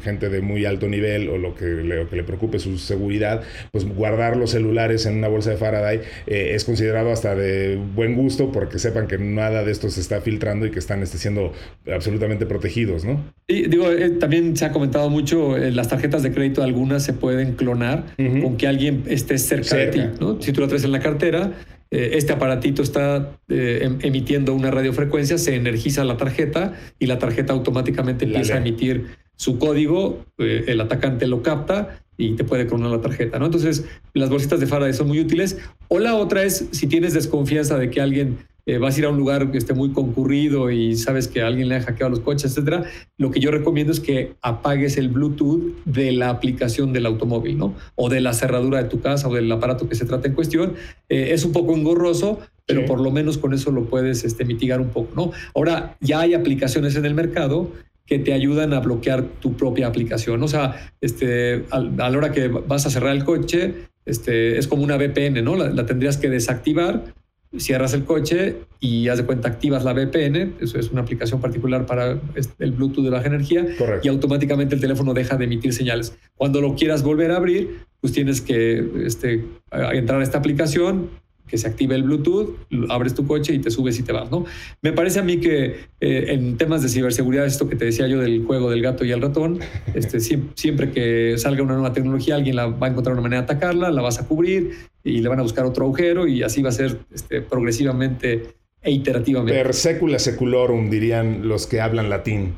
gente 0.00 0.28
de 0.28 0.40
muy 0.40 0.64
alto 0.64 0.88
nivel 0.88 1.28
o 1.28 1.38
lo 1.38 1.54
que, 1.54 1.64
le, 1.64 2.06
que 2.06 2.16
le 2.16 2.24
preocupe 2.24 2.58
su 2.58 2.78
seguridad, 2.78 3.42
pues 3.72 3.84
guardar 3.84 4.36
los 4.36 4.50
celulares 4.50 5.06
en 5.06 5.16
una 5.16 5.28
bolsa 5.28 5.50
de 5.50 5.56
Faraday 5.56 6.00
eh, 6.26 6.52
es 6.54 6.64
considerado 6.64 7.10
hasta 7.10 7.34
de 7.34 7.76
buen 7.94 8.14
gusto 8.14 8.52
porque 8.52 8.78
sepan 8.78 9.08
que 9.08 9.18
nada 9.18 9.64
de 9.64 9.72
esto 9.72 9.90
se 9.90 10.00
está 10.00 10.20
filtrando 10.20 10.66
y 10.66 10.70
que 10.70 10.78
están 10.78 11.02
este, 11.02 11.18
siendo 11.18 11.52
absolutamente 11.92 12.46
protegidos, 12.46 13.04
¿no? 13.04 13.24
Y 13.48 13.68
digo, 13.68 13.90
eh, 13.90 14.10
también 14.10 14.51
se 14.56 14.64
ha 14.64 14.72
comentado 14.72 15.10
mucho, 15.10 15.56
eh, 15.56 15.72
las 15.72 15.88
tarjetas 15.88 16.22
de 16.22 16.32
crédito 16.32 16.62
algunas 16.62 17.04
se 17.04 17.12
pueden 17.12 17.54
clonar 17.54 18.04
con 18.16 18.56
que 18.56 18.66
alguien 18.66 19.04
esté 19.06 19.38
cerca, 19.38 19.76
de 19.76 19.86
ti. 19.88 20.02
¿no? 20.20 20.40
Si 20.40 20.52
tú 20.52 20.60
lo 20.60 20.68
traes 20.68 20.84
en 20.84 20.92
la 20.92 21.00
cartera, 21.00 21.52
eh, 21.90 22.10
este 22.14 22.32
aparatito 22.32 22.82
está 22.82 23.32
eh, 23.48 23.80
em, 23.82 23.98
emitiendo 24.02 24.54
una 24.54 24.70
radiofrecuencia, 24.70 25.38
se 25.38 25.54
energiza 25.54 26.04
la 26.04 26.16
tarjeta 26.16 26.74
y 26.98 27.06
la 27.06 27.18
tarjeta 27.18 27.52
automáticamente 27.52 28.24
empieza 28.24 28.54
a 28.54 28.58
emitir 28.58 29.06
su 29.36 29.58
código, 29.58 30.24
el 30.38 30.80
atacante 30.80 31.26
lo 31.26 31.42
capta 31.42 31.98
y 32.16 32.34
te 32.34 32.44
puede 32.44 32.66
clonar 32.66 32.90
la 32.90 33.00
tarjeta, 33.00 33.38
¿no? 33.38 33.46
Entonces, 33.46 33.84
las 34.14 34.30
bolsitas 34.30 34.60
de 34.60 34.66
Faraday 34.66 34.92
son 34.92 35.08
muy 35.08 35.18
útiles. 35.18 35.58
O 35.88 35.98
la 35.98 36.14
otra 36.14 36.44
es, 36.44 36.68
si 36.70 36.86
tienes 36.86 37.14
desconfianza 37.14 37.78
de 37.78 37.90
que 37.90 38.00
alguien 38.00 38.38
eh, 38.64 38.78
vas 38.78 38.94
a 38.94 38.98
ir 39.00 39.06
a 39.06 39.08
un 39.08 39.16
lugar 39.16 39.50
que 39.50 39.58
esté 39.58 39.74
muy 39.74 39.90
concurrido 39.90 40.70
y 40.70 40.94
sabes 40.94 41.26
que 41.26 41.42
alguien 41.42 41.68
le 41.68 41.76
ha 41.76 41.80
hackeado 41.80 42.10
los 42.10 42.20
coches, 42.20 42.52
etcétera, 42.52 42.84
lo 43.18 43.32
que 43.32 43.40
yo 43.40 43.50
recomiendo 43.50 43.92
es 43.92 43.98
que 43.98 44.34
apagues 44.40 44.96
el 44.98 45.08
Bluetooth 45.08 45.74
de 45.84 46.12
la 46.12 46.30
aplicación 46.30 46.92
del 46.92 47.06
automóvil, 47.06 47.58
¿no? 47.58 47.74
O 47.96 48.08
de 48.08 48.20
la 48.20 48.32
cerradura 48.32 48.80
de 48.80 48.88
tu 48.88 49.00
casa 49.00 49.28
o 49.28 49.34
del 49.34 49.50
aparato 49.50 49.88
que 49.88 49.96
se 49.96 50.04
trata 50.04 50.28
en 50.28 50.34
cuestión. 50.34 50.74
Eh, 51.08 51.30
es 51.32 51.44
un 51.44 51.52
poco 51.52 51.74
engorroso, 51.74 52.38
pero 52.64 52.86
por 52.86 53.00
lo 53.00 53.10
menos 53.10 53.36
con 53.36 53.52
eso 53.52 53.72
lo 53.72 53.86
puedes 53.86 54.24
este, 54.24 54.44
mitigar 54.44 54.80
un 54.80 54.90
poco, 54.90 55.12
¿no? 55.16 55.32
Ahora, 55.54 55.96
ya 56.00 56.20
hay 56.20 56.34
aplicaciones 56.34 56.94
en 56.94 57.04
el 57.04 57.14
mercado 57.14 57.72
que 58.06 58.20
te 58.20 58.32
ayudan 58.32 58.72
a 58.74 58.80
bloquear 58.80 59.24
tu 59.40 59.56
propia 59.56 59.88
aplicación. 59.88 60.40
O 60.42 60.48
sea, 60.48 60.92
este, 61.00 61.64
a, 61.70 61.80
la 61.80 62.08
hora 62.08 62.30
que 62.30 62.46
vas 62.46 62.86
a 62.86 62.90
cerrar 62.90 63.16
el 63.16 63.24
coche, 63.24 63.88
este, 64.06 64.58
es 64.58 64.68
como 64.68 64.84
una 64.84 64.96
VPN, 64.96 65.42
¿no? 65.42 65.56
la 65.56 65.86
tendrías 65.86 66.16
que 66.16 66.28
desactivar 66.28 67.12
cierras 67.56 67.92
el 67.94 68.04
coche 68.04 68.56
y 68.80 69.08
haz 69.08 69.18
de 69.18 69.24
cuenta 69.24 69.48
activas 69.48 69.84
la 69.84 69.92
VPN, 69.92 70.54
eso 70.60 70.78
es 70.78 70.90
una 70.90 71.02
aplicación 71.02 71.40
particular 71.40 71.86
para 71.86 72.18
el 72.58 72.72
Bluetooth 72.72 73.04
de 73.04 73.10
baja 73.10 73.26
energía, 73.26 73.66
y 74.02 74.08
automáticamente 74.08 74.74
el 74.74 74.80
teléfono 74.80 75.14
deja 75.14 75.36
de 75.36 75.44
emitir 75.44 75.72
señales. 75.72 76.16
Cuando 76.34 76.60
lo 76.60 76.74
quieras 76.74 77.02
volver 77.02 77.30
a 77.30 77.36
abrir, 77.36 77.84
pues 78.00 78.12
tienes 78.12 78.40
que 78.40 79.06
este, 79.06 79.44
entrar 79.70 80.20
a 80.20 80.22
esta 80.22 80.38
aplicación, 80.38 81.10
que 81.46 81.58
se 81.58 81.66
active 81.66 81.94
el 81.94 82.02
Bluetooth, 82.02 82.56
abres 82.88 83.14
tu 83.14 83.26
coche 83.26 83.52
y 83.52 83.58
te 83.58 83.70
subes 83.70 83.98
y 83.98 84.02
te 84.02 84.12
vas, 84.12 84.30
¿no? 84.30 84.44
Me 84.80 84.92
parece 84.92 85.20
a 85.20 85.22
mí 85.22 85.38
que 85.38 85.76
eh, 86.00 86.24
en 86.28 86.56
temas 86.56 86.82
de 86.82 86.88
ciberseguridad, 86.88 87.46
esto 87.46 87.68
que 87.68 87.76
te 87.76 87.84
decía 87.84 88.06
yo 88.08 88.20
del 88.20 88.44
juego 88.44 88.70
del 88.70 88.82
gato 88.82 89.04
y 89.04 89.12
el 89.12 89.20
ratón, 89.20 89.60
este, 89.94 90.20
siempre, 90.20 90.90
que 90.90 91.34
salga 91.36 91.62
una 91.62 91.74
nueva 91.74 91.92
tecnología, 91.92 92.36
alguien 92.36 92.56
la 92.56 92.66
va 92.66 92.86
a 92.86 92.90
encontrar 92.90 93.12
una 93.12 93.22
manera 93.22 93.42
de 93.42 93.44
atacarla, 93.44 93.90
la 93.90 94.02
vas 94.02 94.18
a 94.18 94.26
cubrir 94.26 94.72
y 95.04 95.20
le 95.20 95.28
van 95.28 95.40
a 95.40 95.42
buscar 95.42 95.64
otro 95.66 95.84
agujero 95.84 96.26
y 96.26 96.42
así 96.42 96.62
va 96.62 96.70
a 96.70 96.72
ser 96.72 97.00
este, 97.12 97.42
progresivamente 97.42 98.54
e 98.80 98.90
iterativamente. 98.90 99.52
Per 99.52 99.74
secula 99.74 100.18
seculorum, 100.18 100.90
dirían 100.90 101.46
los 101.46 101.66
que 101.66 101.80
hablan 101.80 102.08
latín. 102.10 102.54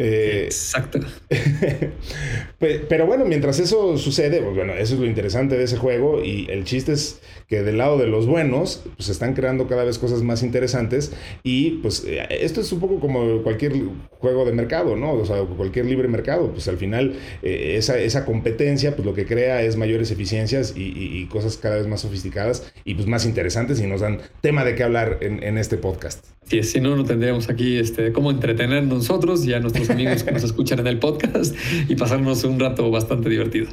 Eh, 0.00 0.44
Exacto. 0.44 1.00
Pero 2.58 3.06
bueno, 3.06 3.24
mientras 3.24 3.58
eso 3.58 3.98
sucede, 3.98 4.40
pues 4.40 4.54
bueno, 4.54 4.72
eso 4.74 4.94
es 4.94 5.00
lo 5.00 5.06
interesante 5.06 5.56
de 5.56 5.64
ese 5.64 5.76
juego 5.76 6.22
y 6.24 6.46
el 6.50 6.64
chiste 6.64 6.92
es 6.92 7.20
que 7.48 7.62
del 7.62 7.78
lado 7.78 7.98
de 7.98 8.06
los 8.06 8.26
buenos, 8.26 8.84
pues 8.94 9.06
se 9.06 9.12
están 9.12 9.34
creando 9.34 9.66
cada 9.66 9.82
vez 9.82 9.98
cosas 9.98 10.22
más 10.22 10.44
interesantes 10.44 11.12
y 11.42 11.70
pues 11.82 12.04
eh, 12.06 12.26
esto 12.30 12.60
es 12.60 12.70
un 12.70 12.78
poco 12.78 13.00
como 13.00 13.42
cualquier 13.42 13.72
juego 14.20 14.44
de 14.44 14.52
mercado, 14.52 14.94
¿no? 14.94 15.14
O 15.14 15.26
sea, 15.26 15.42
cualquier 15.42 15.86
libre 15.86 16.06
mercado, 16.06 16.52
pues 16.52 16.68
al 16.68 16.76
final 16.76 17.14
eh, 17.42 17.74
esa, 17.76 17.98
esa, 17.98 18.24
competencia, 18.24 18.94
pues 18.94 19.04
lo 19.04 19.14
que 19.14 19.26
crea 19.26 19.62
es 19.62 19.76
mayores 19.76 20.10
eficiencias 20.12 20.74
y, 20.76 21.26
cosas 21.28 21.56
cada 21.56 21.76
vez 21.76 21.86
más 21.86 22.02
sofisticadas 22.02 22.72
y 22.84 22.94
pues 22.94 23.06
más 23.06 23.26
interesantes 23.26 23.80
y 23.80 23.86
nos 23.86 24.00
dan 24.00 24.20
tema 24.40 24.64
de 24.64 24.74
qué 24.74 24.84
hablar 24.84 25.18
en, 25.20 25.42
en 25.42 25.58
este 25.58 25.76
podcast. 25.76 26.24
Sí, 26.48 26.62
si 26.62 26.80
no, 26.80 26.96
no 26.96 27.04
tendríamos 27.04 27.50
aquí 27.50 27.76
este, 27.76 28.10
cómo 28.12 28.30
entretener 28.30 28.82
nosotros 28.84 29.44
y 29.44 29.52
a 29.52 29.60
nuestros 29.60 29.87
amigos 29.90 30.22
que 30.22 30.32
nos 30.32 30.44
escuchan 30.44 30.80
en 30.80 30.86
el 30.86 30.98
podcast 30.98 31.54
y 31.88 31.94
pasarnos 31.94 32.44
un 32.44 32.60
rato 32.60 32.90
bastante 32.90 33.28
divertido. 33.28 33.68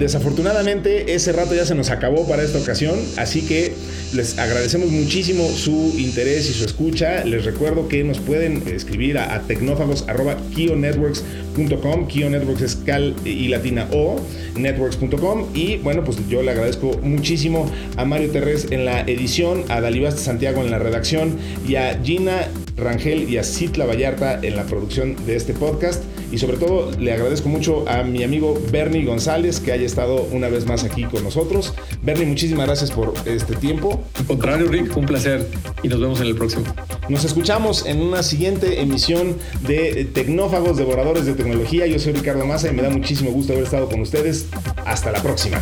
Desafortunadamente 0.00 1.14
ese 1.14 1.30
rato 1.32 1.54
ya 1.54 1.64
se 1.66 1.74
nos 1.74 1.90
acabó 1.90 2.26
para 2.26 2.42
esta 2.42 2.58
ocasión, 2.58 2.98
así 3.18 3.42
que 3.42 3.74
les 4.14 4.38
agradecemos 4.38 4.90
muchísimo 4.90 5.46
su 5.50 5.94
interés 5.98 6.48
y 6.48 6.54
su 6.54 6.64
escucha. 6.64 7.22
Les 7.26 7.44
recuerdo 7.44 7.86
que 7.86 8.02
nos 8.02 8.18
pueden 8.18 8.66
escribir 8.66 9.18
a, 9.18 9.34
a 9.34 9.42
tecnófagos.kionetworks.com. 9.42 12.08
Kio 12.08 12.30
Networks 12.30 12.62
es 12.62 12.76
cal 12.76 13.14
y 13.26 13.48
latina 13.48 13.88
o 13.92 14.16
networks.com. 14.56 15.48
Y 15.54 15.76
bueno, 15.76 16.02
pues 16.02 16.16
yo 16.30 16.42
le 16.42 16.52
agradezco 16.52 16.98
muchísimo 17.02 17.70
a 17.96 18.06
Mario 18.06 18.30
Terrés 18.30 18.68
en 18.70 18.86
la 18.86 19.02
edición, 19.02 19.64
a 19.68 19.82
Dalibasta 19.82 20.22
Santiago 20.22 20.62
en 20.62 20.70
la 20.70 20.78
redacción 20.78 21.36
y 21.68 21.76
a 21.76 22.00
Gina 22.02 22.48
Rangel 22.80 23.28
y 23.28 23.38
a 23.38 23.44
Citla 23.44 23.86
Vallarta 23.86 24.40
en 24.42 24.56
la 24.56 24.64
producción 24.64 25.16
de 25.26 25.36
este 25.36 25.54
podcast. 25.54 26.02
Y 26.32 26.38
sobre 26.38 26.56
todo 26.56 26.90
le 26.98 27.12
agradezco 27.12 27.48
mucho 27.48 27.88
a 27.88 28.02
mi 28.02 28.22
amigo 28.22 28.60
Bernie 28.70 29.04
González 29.04 29.60
que 29.60 29.72
haya 29.72 29.84
estado 29.84 30.28
una 30.32 30.48
vez 30.48 30.66
más 30.66 30.84
aquí 30.84 31.04
con 31.04 31.24
nosotros. 31.24 31.74
Bernie, 32.02 32.26
muchísimas 32.26 32.66
gracias 32.66 32.90
por 32.90 33.14
este 33.26 33.56
tiempo. 33.56 34.02
Al 34.14 34.26
contrario, 34.26 34.68
Rick, 34.68 34.96
un 34.96 35.06
placer 35.06 35.46
y 35.82 35.88
nos 35.88 36.00
vemos 36.00 36.20
en 36.20 36.28
el 36.28 36.36
próximo. 36.36 36.64
Nos 37.08 37.24
escuchamos 37.24 37.86
en 37.86 38.00
una 38.00 38.22
siguiente 38.22 38.80
emisión 38.80 39.36
de 39.66 40.04
Tecnófagos, 40.04 40.76
Devoradores 40.76 41.26
de 41.26 41.34
Tecnología. 41.34 41.86
Yo 41.86 41.98
soy 41.98 42.12
Ricardo 42.12 42.46
Massa 42.46 42.68
y 42.68 42.74
me 42.74 42.82
da 42.82 42.90
muchísimo 42.90 43.30
gusto 43.32 43.52
haber 43.52 43.64
estado 43.64 43.88
con 43.88 44.00
ustedes. 44.00 44.46
Hasta 44.84 45.10
la 45.10 45.20
próxima. 45.22 45.60